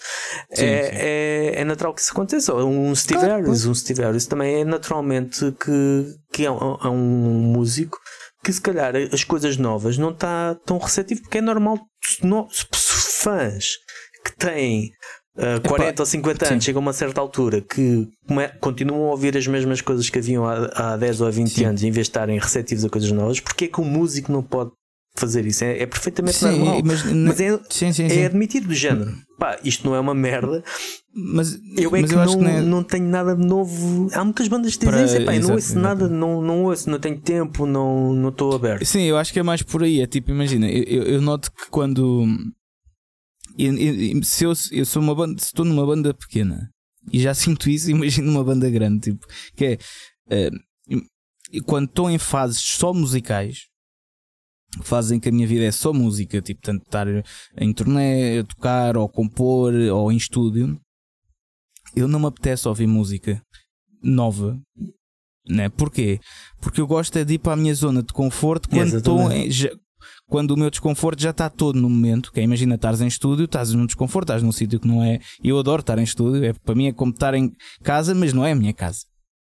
[0.53, 0.97] sim, é, sim.
[0.97, 2.55] É, é natural que isso aconteça.
[2.55, 6.87] Um Steve claro, Harris, um Steve Harris também é naturalmente que, que é, um, é
[6.87, 7.99] um músico
[8.43, 11.77] que se calhar as coisas novas não está tão receptivo porque é normal
[12.71, 13.65] fãs
[14.25, 14.91] que têm
[15.37, 16.65] uh, 40 Epá, ou 50 anos, sim.
[16.65, 18.07] chegam a uma certa altura que
[18.59, 21.65] continuam a ouvir as mesmas coisas que haviam há, há 10 ou 20 sim.
[21.65, 24.43] anos, em vez de estarem receptivos a coisas novas, porque é que o músico não
[24.43, 24.71] pode
[25.15, 25.63] fazer isso?
[25.63, 29.13] É, é perfeitamente sim, normal, mas, mas é, sim, sim, é admitido do género.
[29.37, 30.63] Pá, isto não é uma merda,
[31.13, 32.61] mas eu é mas que, eu não, que não, é...
[32.61, 34.07] não, tenho nada de novo.
[34.13, 37.19] Há muitas bandas que dizem isso, pá, não ouço nada, não, não ouço, não tenho
[37.19, 38.85] tempo, não estou aberto.
[38.85, 40.01] Sim, eu acho que é mais por aí.
[40.01, 42.25] É tipo, imagina, eu, eu noto que quando
[43.57, 46.69] e, e, se eu, eu sou uma banda, estou numa banda pequena
[47.11, 49.25] e já sinto isso, imagino uma banda grande, tipo,
[49.55, 49.77] que
[50.29, 53.67] é uh, quando estou em fases só musicais,
[54.83, 57.07] fazem que a minha vida é só música, tipo, tanto estar
[57.57, 60.79] em turnê, a tocar, ou compor, ou em estúdio,
[61.95, 63.41] eu não me apetece ouvir música
[64.01, 64.57] nova.
[65.47, 65.69] Né?
[65.69, 66.19] Porquê?
[66.61, 69.29] Porque eu gosto é de ir para a minha zona de conforto quando estou
[70.31, 72.31] quando o meu desconforto já está todo no momento.
[72.31, 75.19] Que é, imagina, estás em estúdio, estás num desconforto, estás num sítio que não é.
[75.43, 77.51] Eu adoro estar em estúdio, é, para mim é como estar em
[77.83, 79.01] casa, mas não é a minha casa.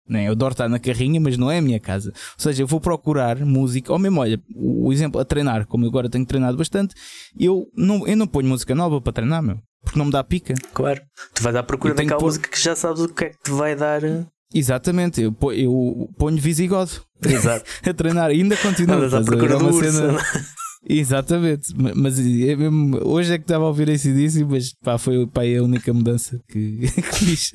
[0.07, 0.27] Né?
[0.27, 2.11] Eu adoro estar na carrinha, mas não é a minha casa.
[2.13, 5.89] Ou seja, eu vou procurar música, ou mesmo, olha, o exemplo, a treinar, como eu
[5.89, 6.93] agora tenho treinado bastante,
[7.37, 10.53] eu não, eu não ponho música nova para treinar, meu, porque não me dá pica.
[10.71, 11.01] Claro,
[11.33, 12.27] tu vais à procura daquela pôr...
[12.27, 14.03] música que já sabes o que é que te vai dar.
[14.03, 14.23] Eh,
[14.53, 16.91] Exatamente, eu, eu ponho Visigodo
[17.23, 17.65] Exato.
[17.83, 18.97] a treinar, ainda continuo.
[18.97, 20.19] Andas à procura do cena...
[20.87, 25.25] Exatamente, mas é mesmo, hoje é que estava a ouvir esse disso, mas pá, foi
[25.25, 27.51] pá, a única mudança que, que fiz.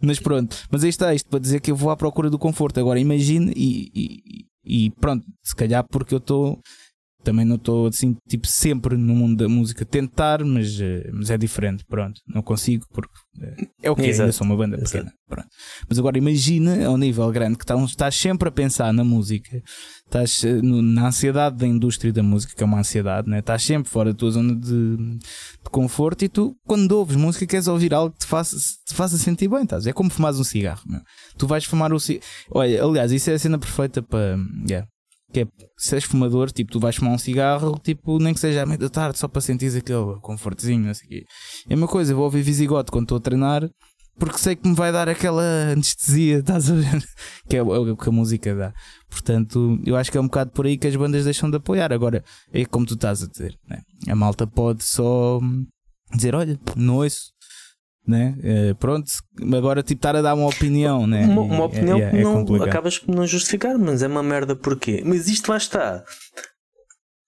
[0.00, 2.78] Mas pronto, mas aí está isto para dizer que eu vou à procura do conforto.
[2.78, 6.60] Agora imagine e, e, e pronto, se calhar porque eu estou
[7.22, 11.36] também não estou assim, tipo, sempre no mundo da música tentar, mas, eh, mas é
[11.36, 15.12] diferente, pronto, não consigo porque eh, é o que é, ainda sou uma banda pequena,
[15.26, 15.48] pronto.
[15.88, 19.60] Mas agora imagina ao nível grande que estás, estás sempre a pensar na música,
[20.06, 23.40] estás eh, na ansiedade da indústria da música, que é uma ansiedade, né?
[23.40, 27.66] estás sempre fora da tua zona de, de conforto e tu, quando ouves música, queres
[27.66, 29.86] ouvir algo que te faça, te faça sentir bem, estás?
[29.86, 31.00] É como fumares um cigarro, meu.
[31.36, 32.26] tu vais fumar o cigarro.
[32.52, 34.38] Olha, aliás, isso é a cena perfeita para.
[34.68, 34.86] Yeah
[35.32, 38.62] que é, se és fumador, tipo, tu vais fumar um cigarro, tipo, nem que seja
[38.62, 41.24] à meia da tarde, só para sentir aquele confortezinho, quê.
[41.68, 43.68] É uma coisa, eu vou ouvir Visigote quando estou a treinar,
[44.18, 47.04] porque sei que me vai dar aquela anestesia, estás a ver?
[47.48, 48.72] que é o que a música dá.
[49.08, 51.92] Portanto, eu acho que é um bocado por aí que as bandas deixam de apoiar.
[51.92, 53.80] Agora, é como tu estás a dizer, né?
[54.08, 55.40] a malta pode só
[56.12, 57.32] dizer: Olha, não ouço,
[58.08, 58.34] né?
[58.38, 59.10] Uh, pronto,
[59.54, 61.26] agora tipo estar a dar uma opinião, né?
[61.26, 64.56] Uma, uma opinião é, é, que não, acabas por não justificar, mas é uma merda
[64.56, 65.02] porquê?
[65.04, 66.04] Mas isto lá está.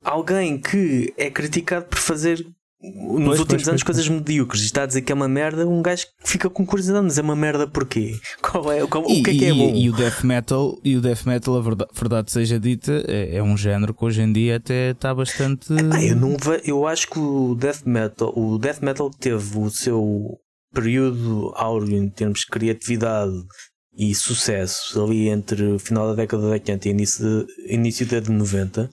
[0.03, 2.45] Alguém que é criticado por fazer
[2.83, 5.28] nos pois, últimos pois, anos pois, coisas medíocres e está a dizer que é uma
[5.28, 8.18] merda, um gajo que fica com curiosidade, mas é uma merda porquê?
[8.41, 9.74] Qual é, qual, e, o que é que é bom?
[9.74, 13.37] E, e, o death metal, e o death metal, a verdade, verdade seja dita, é,
[13.37, 15.66] é, um género que hoje em dia até está bastante.
[15.93, 19.68] Ah, eu, não ve, eu acho que o death metal, o death metal teve o
[19.68, 20.39] seu
[20.73, 23.35] período áureo em termos de criatividade
[23.97, 28.21] e sucesso ali entre o final da década de 80 e início, de, início da
[28.21, 28.89] de 90,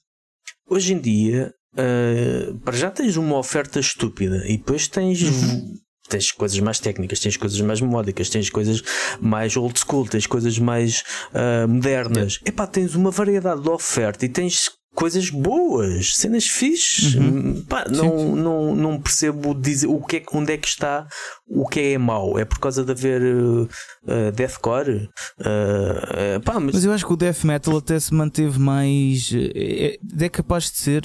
[0.70, 5.22] hoje em dia uh, para já tens uma oferta estúpida e depois tens.
[5.22, 5.76] Uhum.
[6.10, 8.82] Tens coisas mais técnicas, tens coisas mais melódicas, tens coisas
[9.20, 11.04] mais old school, tens coisas mais
[11.34, 12.36] uh, modernas.
[12.36, 12.50] Yeah.
[12.50, 17.14] Epá, tens uma variedade de oferta e tens coisas boas, cenas fixes.
[17.14, 17.64] Uhum.
[17.70, 21.08] Pá, não, não, não percebo dizer o que é, onde é que está
[21.48, 22.40] o que é mau.
[22.40, 25.08] É por causa de haver uh, deathcore?
[25.40, 26.74] Uh, pá, mas...
[26.74, 26.84] mas...
[26.84, 29.32] eu acho que o death metal até se manteve mais.
[29.54, 31.04] É, é capaz de ser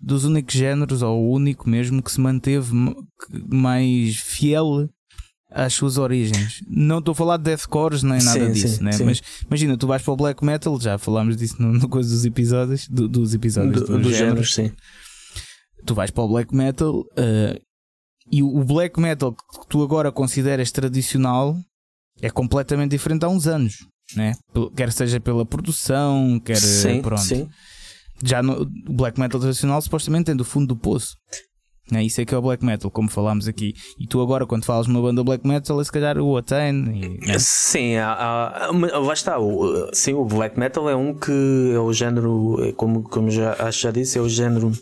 [0.00, 2.72] dos únicos géneros, ou o único mesmo, que se manteve
[3.48, 4.88] mais fiel
[5.54, 6.62] às suas origens.
[6.68, 8.92] Não estou a falar de deathcores nem nada sim, disso, sim, né?
[8.92, 9.04] Sim.
[9.04, 12.24] mas imagina, tu vais para o black metal, já falámos disso no, no coisa dos
[12.24, 14.72] episódios, do, dos episódios do, dos, géneros, sim.
[15.84, 17.60] Tu vais para o black metal uh,
[18.30, 21.58] e o black metal que tu agora consideras tradicional
[22.20, 24.32] é completamente diferente há uns anos, né?
[24.76, 27.22] quer seja pela produção, quer sim, pronto.
[27.22, 27.48] Sim.
[28.24, 31.16] Já no, o black metal tradicional supostamente tem do fundo do poço.
[31.90, 33.74] É isso é que é o black metal, como falámos aqui.
[33.98, 37.18] E tu agora, quando falas numa banda black metal, é se calhar o Atane.
[37.22, 37.40] E...
[37.40, 39.38] Sim, há, há, lá está.
[39.38, 43.56] O, sim, o black metal é um que é o género, é como, como já,
[43.58, 44.72] acho já disse, é o género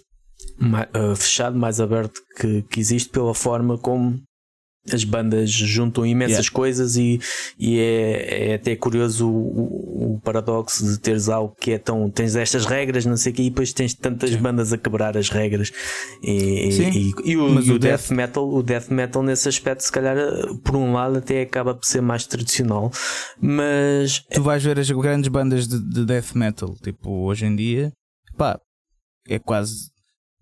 [0.59, 4.21] mais, uh, fechado, mais aberto que, que existe pela forma como
[4.95, 6.53] as bandas juntam imensas yeah.
[6.53, 7.21] coisas e,
[7.59, 12.11] e é, é até curioso o, o, paradoxo de teres algo que é tão.
[12.11, 14.39] tens estas regras, não sei o que, e depois tens tantas Sim.
[14.39, 15.73] bandas a quebrar as regras.
[16.23, 19.93] E, e, e o, e o, death, death metal, o death metal nesse aspecto, se
[19.93, 20.17] calhar,
[20.63, 22.91] por um lado, até acaba por ser mais tradicional,
[23.41, 24.21] mas.
[24.33, 27.93] Tu vais ver as grandes bandas de, de death metal, tipo, hoje em dia,
[28.37, 28.59] pá,
[29.29, 29.90] é quase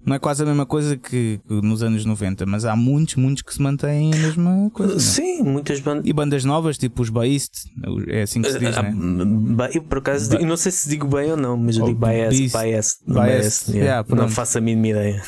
[0.05, 3.53] não é quase a mesma coisa que, nos anos 90, mas há muitos, muitos que
[3.53, 4.93] se mantêm a mesma coisa.
[4.93, 4.99] Não?
[4.99, 5.03] É?
[5.03, 6.07] Sim, muitas bandas.
[6.07, 7.53] E bandas novas, tipo os Baist,
[8.07, 9.71] é assim que se diz, uh, né?
[9.75, 10.39] Eu por acaso, ba...
[10.41, 12.53] não sei se digo bem ou não, mas eu digo Baist,
[13.07, 14.03] Baist, yeah.
[14.03, 15.23] yeah, não faço a mínima ideia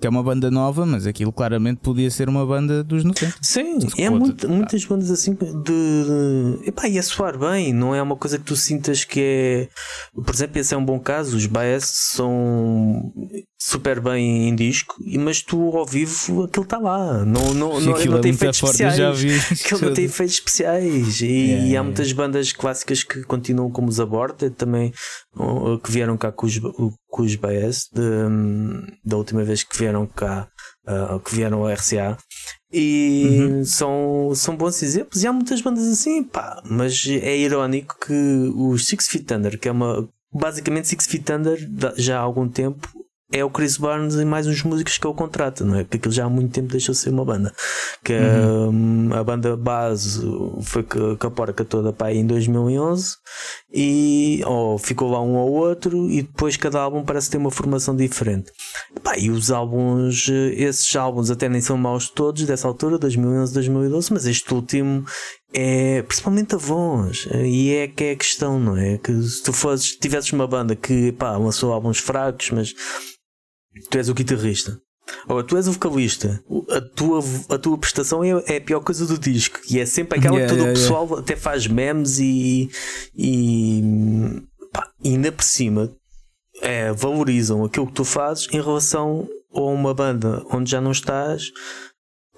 [0.00, 3.34] que é uma banda nova, mas aquilo claramente podia ser uma banda dos 90.
[3.42, 6.68] Sim, é muito, muitas bandas assim de, de.
[6.68, 9.68] Epá, ia soar bem, não é uma coisa que tu sintas que é.
[10.14, 11.36] Por exemplo, esse é um bom caso.
[11.36, 13.12] Os Baez são
[13.58, 17.24] super bem em disco, mas tu ao vivo aquilo está lá.
[17.24, 18.96] Não, não, não, não é tem efeitos forte, especiais.
[18.96, 19.34] Já vi.
[19.52, 21.20] Aquilo não tem efeitos especiais.
[21.20, 24.92] E, yeah, e há muitas bandas clássicas que continuam como os Aborta também,
[25.84, 26.58] que vieram cá com os,
[27.10, 28.02] com os BS de,
[29.04, 30.48] da última vez que vieram cá,
[30.86, 32.16] uh, que vieram ao RCA.
[32.72, 33.64] E uhum.
[33.64, 35.22] são, são bons exemplos.
[35.22, 36.62] E há muitas bandas assim, pá.
[36.64, 40.08] Mas é irónico que os Six Feet Under, que é uma.
[40.32, 42.88] Basicamente, Six Feet Under, já há algum tempo,
[43.32, 45.84] é o Chris Barnes e mais uns músicos que ele contrata, não é?
[45.84, 47.52] Porque aquilo já há muito tempo deixou de ser uma banda.
[48.02, 49.10] Que uhum.
[49.12, 50.20] a, a, banda base
[50.62, 53.16] foi com a porca toda para aí em 2011
[53.72, 57.94] e ou ficou lá um ou outro e depois cada álbum parece ter uma formação
[57.94, 58.50] diferente.
[58.96, 63.54] E, pá, e os álbuns, esses álbuns até nem são maus todos dessa altura, 2011,
[63.54, 65.04] 2012, mas este último
[65.52, 68.98] é principalmente a voz e é que é a questão, não é?
[68.98, 72.74] Que se tu fosses, tivesses uma banda que pá, lançou álbuns fracos, mas
[73.90, 74.80] tu és o guitarrista.
[75.28, 79.06] Ou tu és o vocalista, a tua, a tua prestação é, é a pior coisa
[79.06, 79.58] do disco.
[79.68, 81.22] E é sempre aquela yeah, que todo yeah, o pessoal yeah.
[81.22, 82.70] até faz memes e,
[83.16, 83.82] e,
[84.72, 85.92] pá, e ainda por cima
[86.60, 91.50] é, valorizam aquilo que tu fazes em relação a uma banda onde já não estás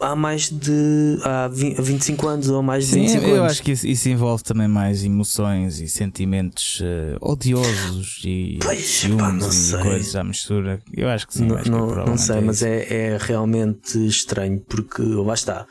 [0.01, 3.53] há mais de há 25 anos ou mais de Sim, 25 eu anos.
[3.53, 9.79] acho que isso, isso, envolve também mais emoções e sentimentos uh, odiosos e ciúmes e
[9.79, 10.81] coisas à mistura.
[10.93, 11.47] Eu acho que sim.
[11.47, 15.67] Não, não, não sei, é mas é, é realmente estranho porque lá está.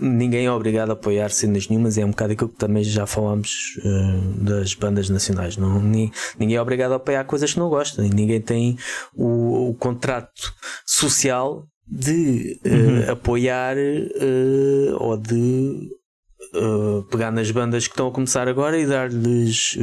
[0.00, 3.78] Ninguém é obrigado a apoiar cenas nenhumas, é um bocado aquilo que também já falámos
[3.84, 5.56] uh, das bandas nacionais.
[5.56, 8.76] Não, ninguém é obrigado a apoiar coisas que não gosta, ninguém tem
[9.14, 10.52] o, o contrato
[10.84, 13.12] social de uh, uhum.
[13.12, 15.90] apoiar uh, ou de
[16.54, 19.76] uh, pegar nas bandas que estão a começar agora e dar-lhes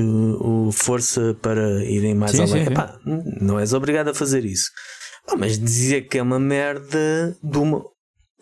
[0.72, 2.66] força para irem mais sim, além.
[2.66, 2.99] Sim, Epá,
[3.39, 4.70] não és obrigado a fazer isso.
[5.28, 7.84] Ah, mas dizer que é uma merda de uma.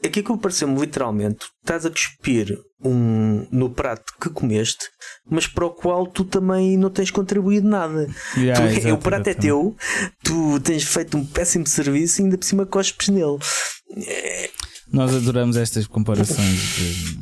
[0.04, 4.86] Aqui que pareceu-me literalmente, estás a cuspir um, no prato que comeste,
[5.30, 8.08] mas para o qual tu também não tens contribuído nada.
[8.38, 9.76] Yeah, tu, exato, o prato é teu,
[10.24, 13.38] tu tens feito um péssimo serviço e ainda por cima cospes nele.
[14.08, 14.50] É...
[14.91, 16.60] Nós adoramos estas comparações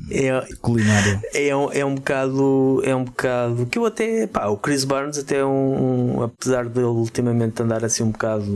[0.08, 1.22] de, é, culinária.
[1.34, 2.82] É, um, é um bocado.
[2.86, 3.66] É um bocado.
[3.66, 4.26] Que eu até.
[4.26, 8.50] Pá, o Chris Barnes até é um, um apesar dele ultimamente andar assim um bocado.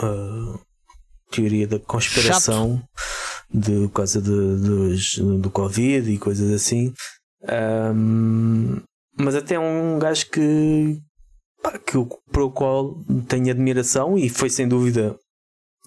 [0.00, 0.60] Uh,
[1.32, 2.76] teoria da conspiração.
[2.76, 4.30] Chato de, por causa de,
[5.38, 6.92] do Covid e coisas assim.
[7.94, 8.80] Um,
[9.18, 10.98] mas até um gajo que,
[11.62, 11.98] pá, que
[12.30, 12.96] para o qual
[13.28, 15.16] tenho admiração e foi sem dúvida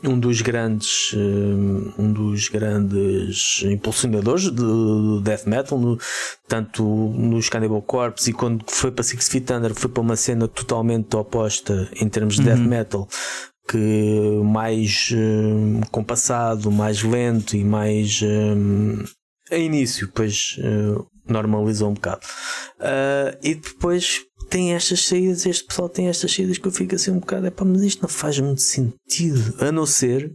[0.04, 1.14] um dos grandes
[1.98, 5.98] um dos grandes impulsionadores do death metal no,
[6.50, 10.50] tanto nos Cannibal Corpse e quando foi para Six Feet Under foi para uma cena
[10.50, 12.48] totalmente oposta em termos de uhum.
[12.48, 13.08] death metal
[13.68, 19.04] que mais um, compassado, mais lento e mais um,
[19.52, 22.26] a início, depois uh, normalizou um bocado.
[22.80, 27.12] Uh, e depois tem estas saídas, este pessoal tem estas saídas que eu fico assim
[27.12, 30.32] um bocado, é pá, mas isto não faz muito sentido, a não ser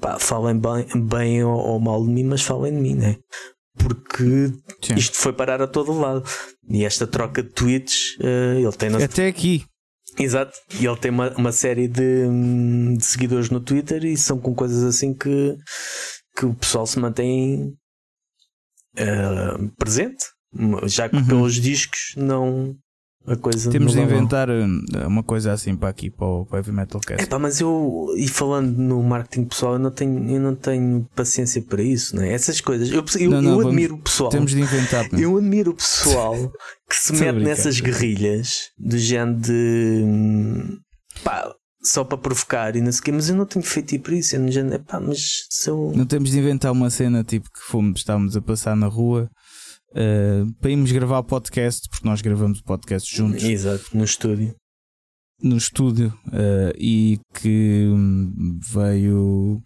[0.00, 3.16] pá, falem bem, bem ou, ou, mal de mim, mas falem de mim, né?
[3.78, 4.94] Porque Sim.
[4.96, 6.24] isto foi parar a todo lado.
[6.68, 8.94] E esta troca de tweets, uh, ele tem.
[9.02, 9.64] Até aqui.
[10.18, 12.26] Exato, e ele tem uma, uma série de,
[12.96, 15.56] de, seguidores no Twitter e são com coisas assim que,
[16.36, 17.74] que o pessoal se mantém
[18.98, 20.24] uh, presente,
[20.84, 21.26] já que uhum.
[21.26, 22.74] pelos discos não,
[23.26, 24.64] a coisa Temos de inventar eh,
[25.06, 27.22] uma coisa assim para aqui, para o, para o Heavy Metal Cast.
[27.22, 31.06] É pá, mas eu, e falando no marketing pessoal, eu não tenho, eu não tenho
[31.14, 32.32] paciência para isso, né?
[32.32, 32.90] Essas coisas.
[32.90, 34.30] Eu, eu, não, não, eu admiro o pessoal.
[34.30, 35.06] Temos de inventar.
[35.12, 35.18] Não?
[35.18, 36.34] Eu admiro o pessoal
[36.88, 40.78] que se mete nessas guerrilhas do género de.
[41.22, 44.14] pá, só para provocar e não sei o quê, mas eu não tenho feito para
[44.14, 44.36] isso.
[44.36, 45.94] Eu não, pá, mas sou...
[45.94, 49.30] não temos de inventar uma cena tipo que fomos, estávamos a passar na rua
[49.92, 53.42] uh, para irmos gravar o podcast, porque nós gravamos o podcast juntos.
[53.44, 54.54] Exato, no estúdio.
[55.42, 57.86] No estúdio, uh, e que
[58.72, 59.62] veio.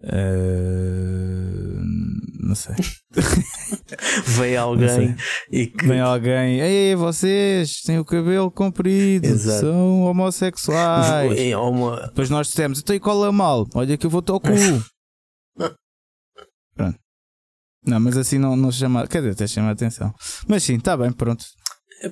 [0.00, 1.82] Uh,
[2.40, 2.74] não sei.
[4.26, 5.16] veio alguém
[5.50, 5.86] e que.
[5.86, 9.60] Vem alguém, ei, vocês têm o cabelo comprido, Exato.
[9.60, 11.38] são homossexuais.
[11.38, 12.06] É uma...
[12.06, 14.48] Depois nós dissemos, então e cola mal, olha que eu vou-te ao cu.
[17.84, 19.06] Não, mas assim não, não chama.
[19.06, 20.12] Quer dizer, até chama a atenção.
[20.46, 21.44] Mas sim, está bem, pronto.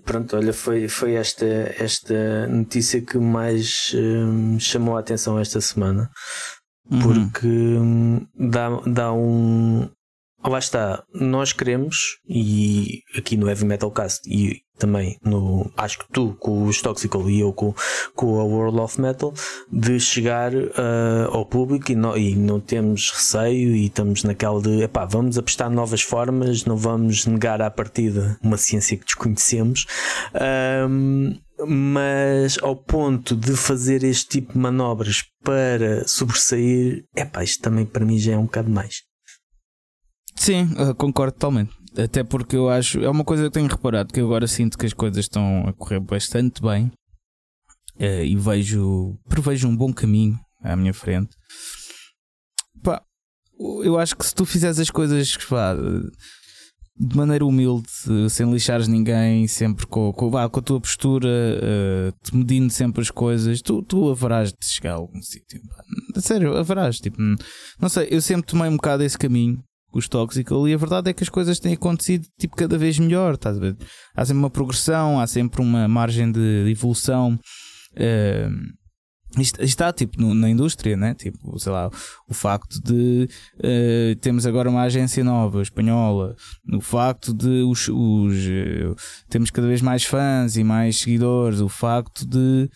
[0.04, 1.46] Pronto, olha, foi, foi esta,
[1.78, 6.10] esta notícia que mais hum, chamou a atenção esta semana.
[6.90, 7.00] Uhum.
[7.00, 9.88] Porque hum, dá, dá um.
[10.46, 16.04] Lá está, nós queremos, e aqui no Heavy Metal Cast, e também no acho que
[16.12, 17.74] tu com os Toxical e eu com,
[18.14, 19.34] com a World of Metal
[19.72, 24.82] de chegar uh, ao público e não, e não temos receio e estamos naquela de
[24.82, 29.86] epá, vamos apostar novas formas, não vamos negar à partida uma ciência que desconhecemos
[30.88, 31.36] um,
[31.66, 37.86] mas ao ponto de fazer este tipo de manobras para sobressair, é pá, isto também
[37.86, 39.05] para mim já é um bocado mais.
[40.36, 41.72] Sim, concordo totalmente.
[41.98, 44.84] Até porque eu acho, é uma coisa que tenho reparado, que eu agora sinto que
[44.84, 46.92] as coisas estão a correr bastante bem
[47.98, 51.34] uh, e vejo, prevejo um bom caminho à minha frente.
[52.82, 53.02] Pá,
[53.82, 55.74] eu acho que se tu fizeres as coisas pá,
[56.98, 57.88] de maneira humilde,
[58.28, 63.10] sem lixares ninguém, sempre com, com, vá, com a tua postura, uh, medindo sempre as
[63.10, 65.62] coisas, tu, tu haverás de chegar a algum sítio.
[66.16, 67.00] Sério, haverás.
[67.00, 67.16] Tipo,
[67.80, 69.62] não sei, eu sempre tomei um bocado esse caminho
[69.96, 73.34] os Toxical e a verdade é que as coisas têm acontecido tipo, cada vez melhor.
[73.34, 73.76] Estás a ver?
[74.14, 77.38] Há sempre uma progressão, há sempre uma margem de evolução.
[77.92, 78.76] Uh,
[79.38, 81.14] isto, está tipo no, na indústria, né?
[81.14, 81.90] Tipo, sei lá,
[82.28, 83.28] o facto de
[83.58, 86.34] uh, temos agora uma agência nova espanhola,
[86.72, 88.96] o facto de os, os uh,
[89.28, 92.70] temos cada vez mais fãs e mais seguidores, o facto de,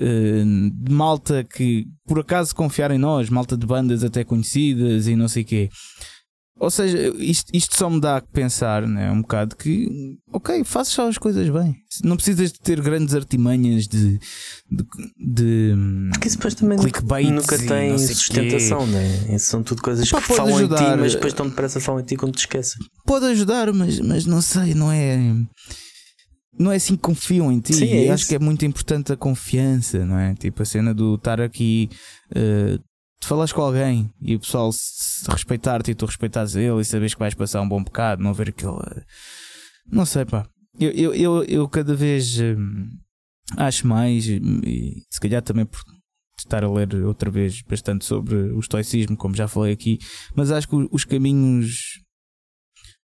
[0.00, 5.16] uh, de malta que por acaso confiar em nós, malta de bandas até conhecidas e
[5.16, 5.68] não sei quê.
[6.58, 10.92] Ou seja, isto, isto só me dá a pensar né, um bocado que, ok, fazes
[10.92, 11.76] só as coisas bem.
[12.04, 14.18] Não precisas de ter grandes artimanhas de.
[14.70, 14.84] de,
[15.18, 15.74] de
[16.12, 19.34] Porque depois também nunca, tem sustentação, né?
[19.34, 20.80] Isso são tudo coisas que falam ajudar.
[20.80, 22.80] em ti, mas depois tão depressa falam em ti quando te esquecem.
[23.04, 25.18] Pode ajudar, mas, mas não sei, não é.
[26.56, 27.74] Não é assim que confiam em ti.
[27.74, 30.34] Sim, é acho que é muito importante a confiança, não é?
[30.34, 31.90] Tipo a cena do estar aqui.
[32.30, 32.80] Uh,
[33.24, 37.14] tu falas com alguém e o pessoal se respeitar-te e tu respeitares ele e sabes
[37.14, 38.72] que vais passar um bom bocado, não ver aquele.
[39.90, 40.46] Não sei, pá.
[40.78, 42.90] Eu, eu, eu, eu cada vez hum,
[43.56, 45.80] acho mais, e se calhar também por
[46.38, 49.98] estar a ler outra vez bastante sobre o estoicismo, como já falei aqui,
[50.34, 52.02] mas acho que os caminhos.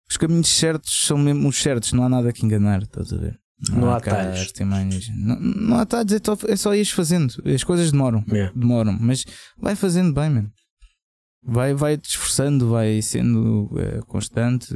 [0.09, 3.37] Os caminhos certos são mesmo os certos, não há nada que enganar, estás a ver?
[3.71, 4.53] Não, há atalhos.
[5.09, 7.33] Não, não há atalhos, é, é só ires fazendo.
[7.45, 8.23] As coisas demoram.
[8.29, 8.53] Yeah.
[8.55, 9.25] Demoram, mas
[9.57, 10.51] vai fazendo bem, mano.
[11.43, 14.73] Vai, vai te esforçando, vai sendo é, constante.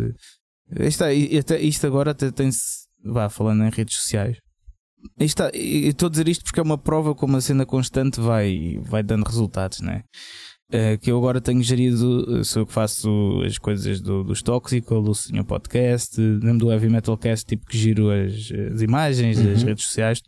[0.80, 2.88] Isto, até, isto agora até tem-se.
[3.04, 4.38] Vá falando em redes sociais.
[5.20, 9.02] Isto, estou a dizer isto porque é uma prova como a cena constante vai, vai
[9.02, 10.04] dando resultados, né?
[10.72, 15.02] Uh, que eu agora tenho gerido, sou eu que faço as coisas do, dos Toxical,
[15.02, 19.46] do Senhor Podcast, mesmo do Heavy Metal Cast, tipo que giro as, as imagens uhum.
[19.46, 20.22] das redes sociais.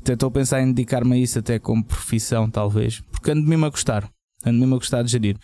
[0.00, 3.66] Então estou a pensar em dedicar-me a isso até como profissão, talvez, porque ando mesmo
[3.66, 4.08] a gostar,
[4.46, 5.36] ando mesmo a gostar de gerir.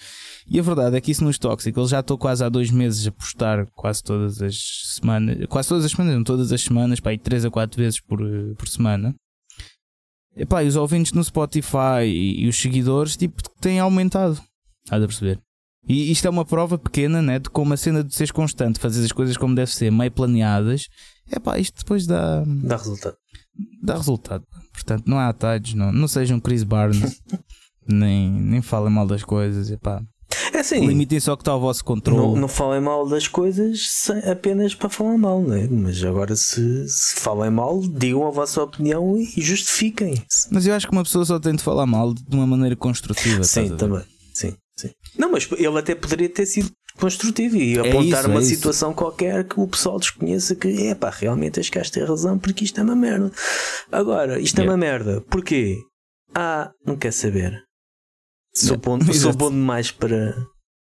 [0.46, 3.10] E a verdade é que isso nos Toxical já estou quase há dois meses a
[3.10, 4.56] postar quase todas as
[4.94, 7.98] semanas, quase todas as semanas, não todas as semanas, para aí 3 a 4 vezes
[7.98, 8.20] por,
[8.56, 9.12] por semana.
[10.36, 14.40] Epá, e os ouvintes no Spotify e, e os seguidores tipo, têm aumentado.
[14.84, 15.40] Estás a perceber?
[15.88, 19.04] E isto é uma prova pequena né, de como a cena de seres constante, fazer
[19.04, 20.88] as coisas como deve ser, meio planeadas.
[21.30, 22.44] Epá, isto depois dá.
[22.46, 23.16] Dá resultado.
[23.82, 24.44] Dá resultado.
[24.72, 27.22] Portanto, não há atalhos, não, não sejam Chris Barnes,
[27.86, 29.70] nem, nem falem mal das coisas.
[29.70, 30.02] Epá,
[30.60, 32.20] é assim, Limitem só que está ao vosso controle.
[32.20, 35.66] Não, não falem mal das coisas apenas para falar mal, né?
[35.70, 40.16] mas agora se, se falem mal, digam a vossa opinião e justifiquem.
[40.28, 40.48] -se.
[40.50, 43.42] Mas eu acho que uma pessoa só tem de falar mal de uma maneira construtiva.
[43.42, 44.04] Sim, também.
[44.34, 44.90] Sim, sim.
[45.18, 48.92] Não, mas ele até poderia ter sido construtivo e é apontar isso, uma é situação
[48.92, 52.78] qualquer que o pessoal desconheça que é pá, realmente este gajo tem razão porque isto
[52.78, 53.32] é uma merda.
[53.90, 54.70] Agora, isto yeah.
[54.70, 55.22] é uma merda.
[55.22, 55.78] Porquê?
[56.34, 57.69] Ah, não quer saber.
[58.66, 60.36] Sou bom, sou bom demais para,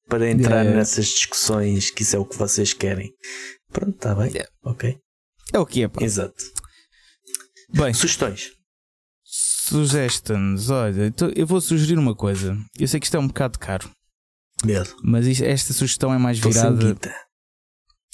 [0.08, 3.14] para entrar yeah, nessas discussões que isso é o que vocês querem.
[3.72, 4.32] Pronto, está bem.
[4.32, 4.50] Yeah.
[4.64, 4.98] Ok.
[5.54, 6.04] É o que é, pá.
[6.04, 6.44] Exato.
[7.74, 8.52] Bem, sugestões.
[9.24, 12.58] Suggestions, olha, então eu vou sugerir uma coisa.
[12.78, 13.90] Eu sei que isto é um bocado caro.
[14.66, 14.90] Medo.
[15.04, 16.98] Mas isto, esta sugestão é mais virada.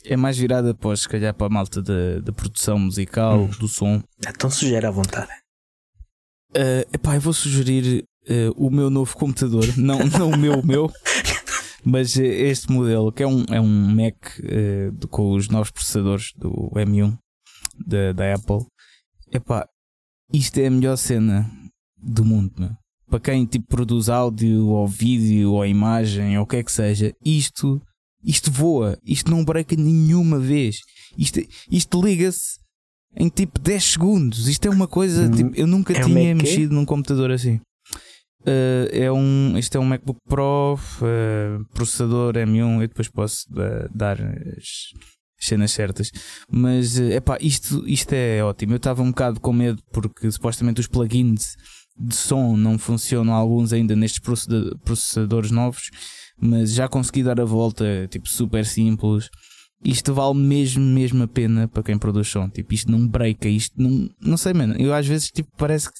[0.03, 3.49] É mais virada para, se calhar, para a malta da, da produção musical, hum.
[3.57, 4.03] do som.
[4.27, 5.31] Então sugere à vontade.
[6.51, 10.65] Uh, epá, eu vou sugerir uh, o meu novo computador, não, não o meu, o
[10.65, 10.91] meu,
[11.83, 16.31] mas uh, este modelo que é um, é um Mac uh, com os novos processadores
[16.35, 17.17] do M1
[17.85, 18.65] da, da Apple.
[19.31, 19.67] Epá,
[20.33, 21.49] isto é a melhor cena
[21.97, 22.71] do mundo, meu.
[23.07, 27.13] Para quem tipo, produz áudio ou vídeo ou imagem ou o que é que seja,
[27.23, 27.81] isto,
[28.23, 30.79] isto voa, isto não breca nenhuma vez.
[31.17, 31.39] Isto,
[31.71, 32.59] isto liga-se
[33.15, 34.47] em tipo 10 segundos.
[34.47, 37.59] Isto é uma coisa, hum, tipo, eu nunca é tinha mexido num computador assim.
[38.47, 42.81] Uh, é um, este é um MacBook Pro, uh, processador M1.
[42.81, 44.93] Eu depois posso uh, dar as
[45.39, 46.11] cenas certas,
[46.49, 48.73] mas é uh, isto, isto é ótimo.
[48.73, 51.55] Eu estava um bocado com medo porque supostamente os plugins
[51.97, 54.21] de som não funcionam, alguns ainda nestes
[54.83, 55.89] processadores novos,
[56.37, 59.29] mas já consegui dar a volta, tipo super simples.
[59.83, 62.49] isto vale mesmo, mesmo a pena para quem produz som.
[62.49, 64.09] Tipo, isto não breaka, isto não.
[64.19, 64.75] Não sei, mano.
[64.77, 65.99] Eu às vezes, tipo, parece que.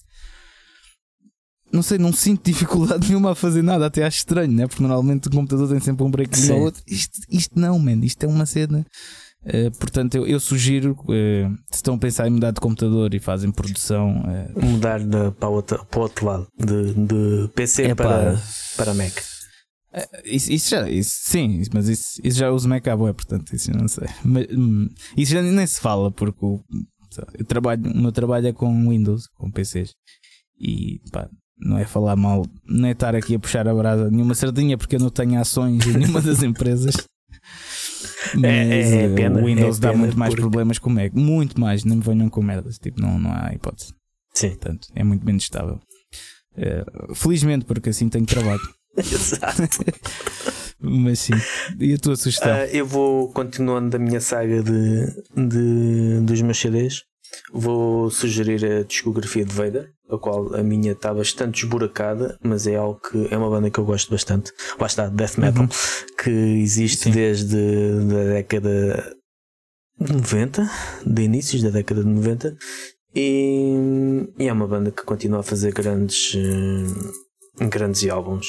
[1.76, 4.66] Não sei, não sinto dificuldade nenhuma a fazer nada, até acho estranho, né?
[4.66, 6.82] Porque normalmente o computador tem sempre um break ou outro.
[6.88, 8.00] Isto, isto não, man.
[8.04, 8.86] Isto é uma cena.
[9.44, 13.20] Uh, portanto, eu, eu sugiro, uh, se estão a pensar em mudar de computador e
[13.20, 17.84] fazem produção, uh, mudar de, para, o outro, para o outro lado, de, de PC
[17.84, 18.42] é para,
[18.76, 19.14] para Mac.
[20.24, 23.72] Isso, isso, já, isso, sim, mas isso, isso já uso Mac à boa, portanto, isso
[23.72, 24.08] não sei.
[24.26, 26.60] Mas, hum, isso já nem se fala, porque o,
[27.38, 29.94] eu trabalho, o meu trabalho é com Windows, com PCs,
[30.60, 34.36] e pá, não é falar mal, não é estar aqui a puxar a brasa nenhuma
[34.36, 36.96] sardinha, porque eu não tenho ações em nenhuma das empresas.
[38.34, 40.42] Mas é, é pena, o Windows é dá muito mais porque...
[40.42, 43.54] problemas com o Mac, muito mais, não me venham com merdas, tipo, não, não há
[43.54, 43.94] hipótese.
[44.34, 44.50] Sim.
[44.50, 45.80] Portanto, é muito menos estável.
[46.58, 48.62] Uh, felizmente, porque assim tenho trabalho.
[48.98, 49.64] Exato.
[50.80, 51.34] Mas sim.
[51.80, 52.54] E a tua sugestão?
[52.54, 57.04] Uh, eu vou continuando da minha saga de, de, dos meus CDs.
[57.52, 62.76] Vou sugerir a discografia de Vader, a qual a minha está bastante esburacada, mas é
[62.76, 64.52] algo que é uma banda que eu gosto bastante.
[64.80, 65.70] Lá está, Death Metal, uhum.
[66.22, 67.12] que existe Sim.
[67.12, 69.16] desde a década
[70.00, 70.70] de 90,
[71.06, 72.58] de inícios da década de 90,
[73.16, 78.48] e, e é uma banda que continua a fazer grandes, uh, grandes álbuns.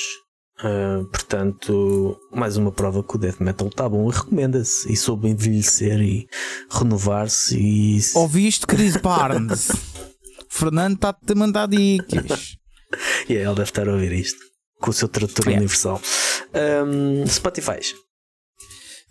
[0.59, 5.29] Uh, portanto, mais uma prova que o death metal está bom e recomenda-se e soube
[5.29, 6.27] envelhecer e
[6.71, 7.59] renovar-se.
[7.59, 8.01] E...
[8.15, 9.71] Ouviste, Chris Barnes?
[10.49, 12.57] Fernando está-te a mandar dicas.
[13.29, 14.41] e yeah, ele deve estar a ouvir isto
[14.81, 15.61] com o seu tradutor yeah.
[15.61, 16.01] universal.
[16.55, 17.81] Um, Spotify.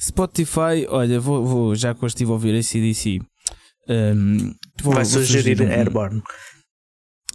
[0.02, 3.20] Spotify, olha, vou, vou, já que eu estive a ouvir a CDC,
[3.88, 6.24] um, vou, vai sugerir, sugerir um, Airborne.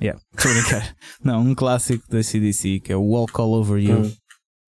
[0.01, 0.96] Yeah, estou a brincar.
[1.22, 4.16] Não, um clássico da CDC que é o Walk All Over You, hum.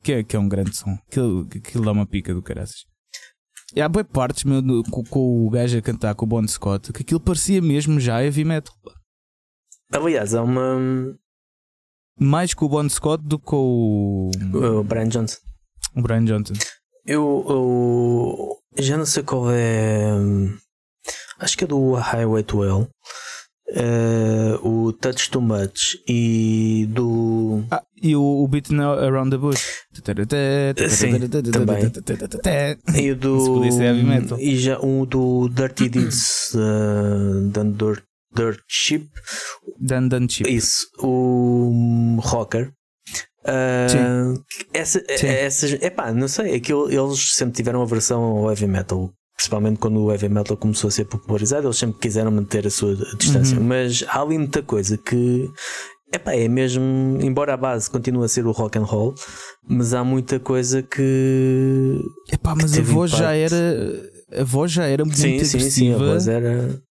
[0.02, 0.98] que, é, que é um grande som.
[1.08, 2.84] Aquilo, aquilo dá uma pica do caraças.
[3.74, 6.92] E há boas partes meu, com, com, o gajo a cantar com o Bon Scott
[6.92, 8.74] que aquilo parecia mesmo já heavy metal.
[9.90, 11.16] Aliás, há uma.
[12.20, 14.30] Mais com o Bon Scott do que com o.
[14.80, 15.38] O Brian Johnson.
[15.96, 16.52] O Brian Johnson.
[17.06, 20.12] Eu, eu já não sei qual é.
[20.14, 20.54] Hum,
[21.38, 22.90] acho que é do Highway to Hell
[23.72, 27.64] uh, o Touch Too Much e do.
[27.70, 29.84] Ah, e o, o Beat Around the Bush.
[30.88, 31.90] Sim, também.
[32.94, 33.64] E o do.
[34.38, 38.04] E já um do Dirty Deeds uh, Dirt,
[38.34, 39.08] Dirt Chip.
[39.78, 40.52] Dan Dan Chip.
[40.52, 42.72] Isso, o Rocker.
[43.44, 44.40] Uh,
[44.72, 45.26] essa, Sim.
[45.26, 49.12] essas, epá, não sei, aquilo, eles sempre tiveram aversão ao heavy metal
[49.42, 52.94] principalmente quando o heavy metal começou a ser popularizado, eles sempre quiseram manter a sua
[53.16, 53.58] distância.
[53.58, 53.64] Uhum.
[53.64, 55.50] Mas há ali muita coisa que
[56.14, 59.14] Epá, é mesmo, embora a base continue a ser o rock and roll,
[59.66, 61.98] mas há muita coisa que.
[62.30, 63.24] Epá, mas que a voz impacto.
[63.24, 64.12] já era.
[64.38, 65.64] A voz já era muito sim, agressiva.
[65.64, 66.82] Sim, sim, a voz era.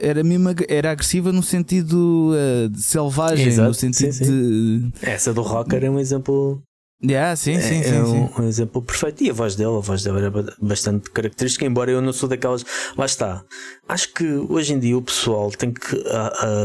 [0.00, 4.90] Era mesmo era agressiva no sentido uh, selvagem, Exato, no sentido sim, sim.
[4.90, 4.92] de.
[5.02, 6.60] Essa do rocker é um exemplo
[7.02, 8.42] Yeah, sim, sim, é, sim, é um, sim.
[8.42, 9.22] um, exemplo perfeito.
[9.22, 12.64] E a voz dele, a voz dele era bastante característica, embora eu não sou daquelas.
[12.96, 13.44] Lá está.
[13.88, 16.04] Acho que hoje em dia o pessoal tem que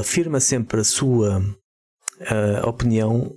[0.02, 1.44] afirma sempre a sua
[2.62, 3.32] a opinião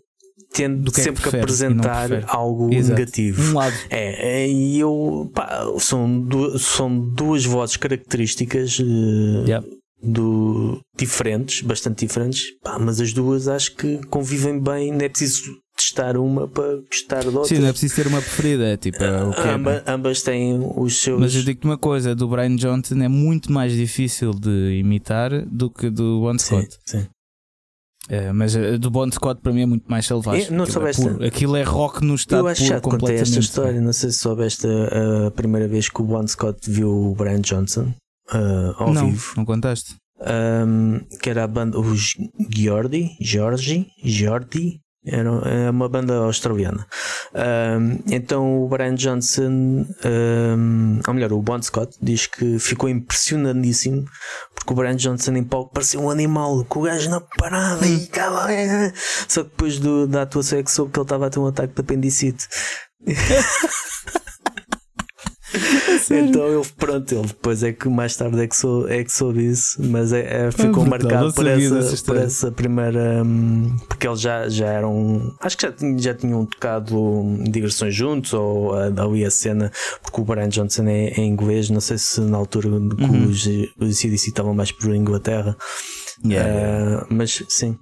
[0.52, 2.98] tendo que é sempre que, que apresentar algo Exato.
[2.98, 3.42] negativo.
[3.42, 3.74] Um lado.
[3.90, 8.78] É, é, e eu pá, são, duas, são duas vozes características
[9.46, 9.66] yep.
[10.02, 15.42] do, diferentes, bastante diferentes, pá, mas as duas acho que convivem bem, não é preciso
[15.76, 17.44] testar uma para gostar de outra.
[17.44, 19.02] Sim, não é preciso ter uma preferida, é tipo.
[19.02, 21.20] É, okay, Amba, ambas têm os seus.
[21.20, 25.70] Mas eu digo-te uma coisa: do Brian Johnson é muito mais difícil de imitar do
[25.70, 26.68] que do Bon Scott.
[26.84, 27.00] Sim.
[27.00, 27.06] sim.
[28.08, 30.50] É, mas eh, do Bon Scott para mim é muito mais selvagem.
[30.50, 31.02] não aquilo, soubeste...
[31.02, 31.26] é puro.
[31.26, 33.80] aquilo é rock no estado Eu acho puro, já contei esta história.
[33.80, 37.40] Não sei se soubeste a, a, primeira vez que o Bon Scott viu o Brian
[37.40, 37.92] Johnson
[38.32, 39.34] uh, ao não, vivo.
[39.36, 39.96] Não contaste?
[40.20, 42.14] Um, que era a banda os
[42.48, 46.86] Giordi, Georgi, Jordi, era é uma banda australiana.
[47.34, 54.04] Um, então o Brian Johnson, um, ou melhor, o Bon Scott, diz que ficou impressionadíssimo
[54.54, 58.06] porque o Brian Johnson em palco parecia um animal, com o gajo na parada e
[58.08, 58.48] cala.
[59.28, 61.46] Só que depois do, da atuação é que soube que ele estava a ter um
[61.46, 62.48] ataque de apendicite.
[66.14, 69.46] então ele, pronto, ele depois é que mais tarde é que, sou, é que soube
[69.46, 73.22] isso, mas é, é ficou é marcado por essa, por essa primeira.
[73.24, 75.34] Um, porque eles já, já eram.
[75.40, 76.96] Acho que já, já tinham tocado
[77.50, 79.70] digressões juntos, ou ali a cena,
[80.02, 82.88] porque o Brian Johnson é, é inglês, não sei se na altura uhum.
[82.90, 83.46] que os,
[83.78, 85.56] os CDC estavam mais por Inglaterra,
[86.24, 87.02] yeah.
[87.02, 87.76] uh, mas sim,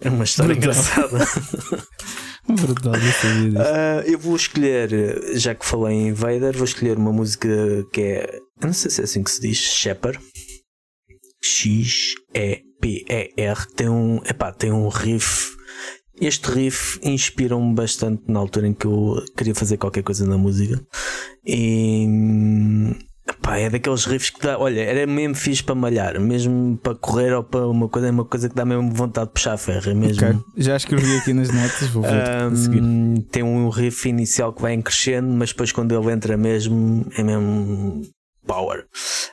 [0.00, 1.18] é uma história engraçada.
[2.48, 2.94] Brutal.
[2.94, 4.90] Uh, eu vou escolher,
[5.36, 7.48] já que falei em Vader, vou escolher uma música
[7.92, 8.38] que é.
[8.62, 10.18] Não sei se é assim que se diz, Shepard.
[11.42, 12.56] X-E-P-E-R.
[13.74, 14.20] Tem um.
[14.24, 15.56] Epá, tem um riff.
[16.20, 20.78] Este riff inspirou-me bastante na altura em que eu queria fazer qualquer coisa na música.
[21.46, 22.04] E
[23.42, 27.32] Pá, é daqueles riffs que dá, olha, era mesmo fixe para malhar, mesmo para correr
[27.32, 29.90] ou para uma coisa, é uma coisa que dá mesmo vontade de puxar a ferro,
[29.90, 30.26] é mesmo.
[30.26, 30.40] Okay.
[30.58, 34.82] Já escrevi aqui nas notas, vou ver um, Tem um riff inicial que vai em
[34.82, 38.02] crescendo, mas depois quando ele entra mesmo, é mesmo
[38.46, 38.86] power.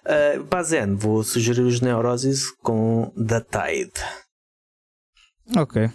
[0.06, 3.94] Uh, vou sugerir os Neurosis com The Tide.
[5.58, 5.90] Ok.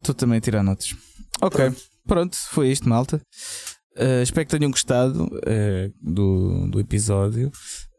[0.00, 0.94] Estou também a tirar notas.
[1.40, 3.20] Ok, pronto, pronto foi isto, malta.
[3.98, 7.50] Uh, espero que tenham gostado uh, do, do episódio.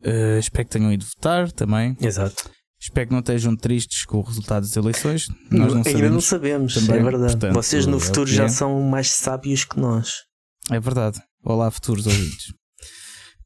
[0.06, 1.98] Uh, espero que tenham ido votar também.
[2.00, 2.50] Exato.
[2.80, 5.28] Espero que não estejam tristes com o resultado das eleições.
[5.50, 7.32] Nós não Ainda sabemos não sabemos, também, é verdade.
[7.32, 8.50] Portanto, Vocês no é futuro já é.
[8.50, 10.24] são mais sábios que nós.
[10.70, 11.20] É verdade.
[11.43, 12.50] Olá, futuros ouvintes.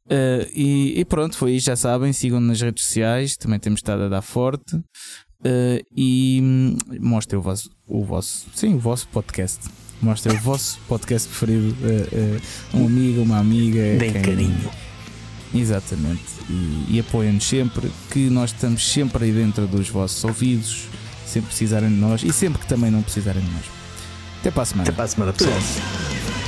[0.07, 2.11] Uh, e, e, pronto, foi isso, já sabem.
[2.11, 4.75] Sigam-nos nas redes sociais, também temos estado a dar forte.
[4.75, 9.69] Uh, e hum, mostrem o vosso, o vosso, sim, o vosso podcast.
[10.01, 11.75] Mostra o vosso podcast preferido
[12.73, 13.97] a, um amigo, uma amiga.
[13.97, 14.21] Deem quem...
[14.21, 14.71] carinho.
[15.53, 16.23] Exatamente.
[16.49, 20.87] E, e apoiem-nos sempre, que nós estamos sempre aí dentro dos vossos ouvidos,
[21.25, 23.65] sempre precisarem de nós e sempre que também não precisarem de nós.
[24.39, 24.89] Até para a semana.
[24.89, 26.40] Até para a semana, pessoal.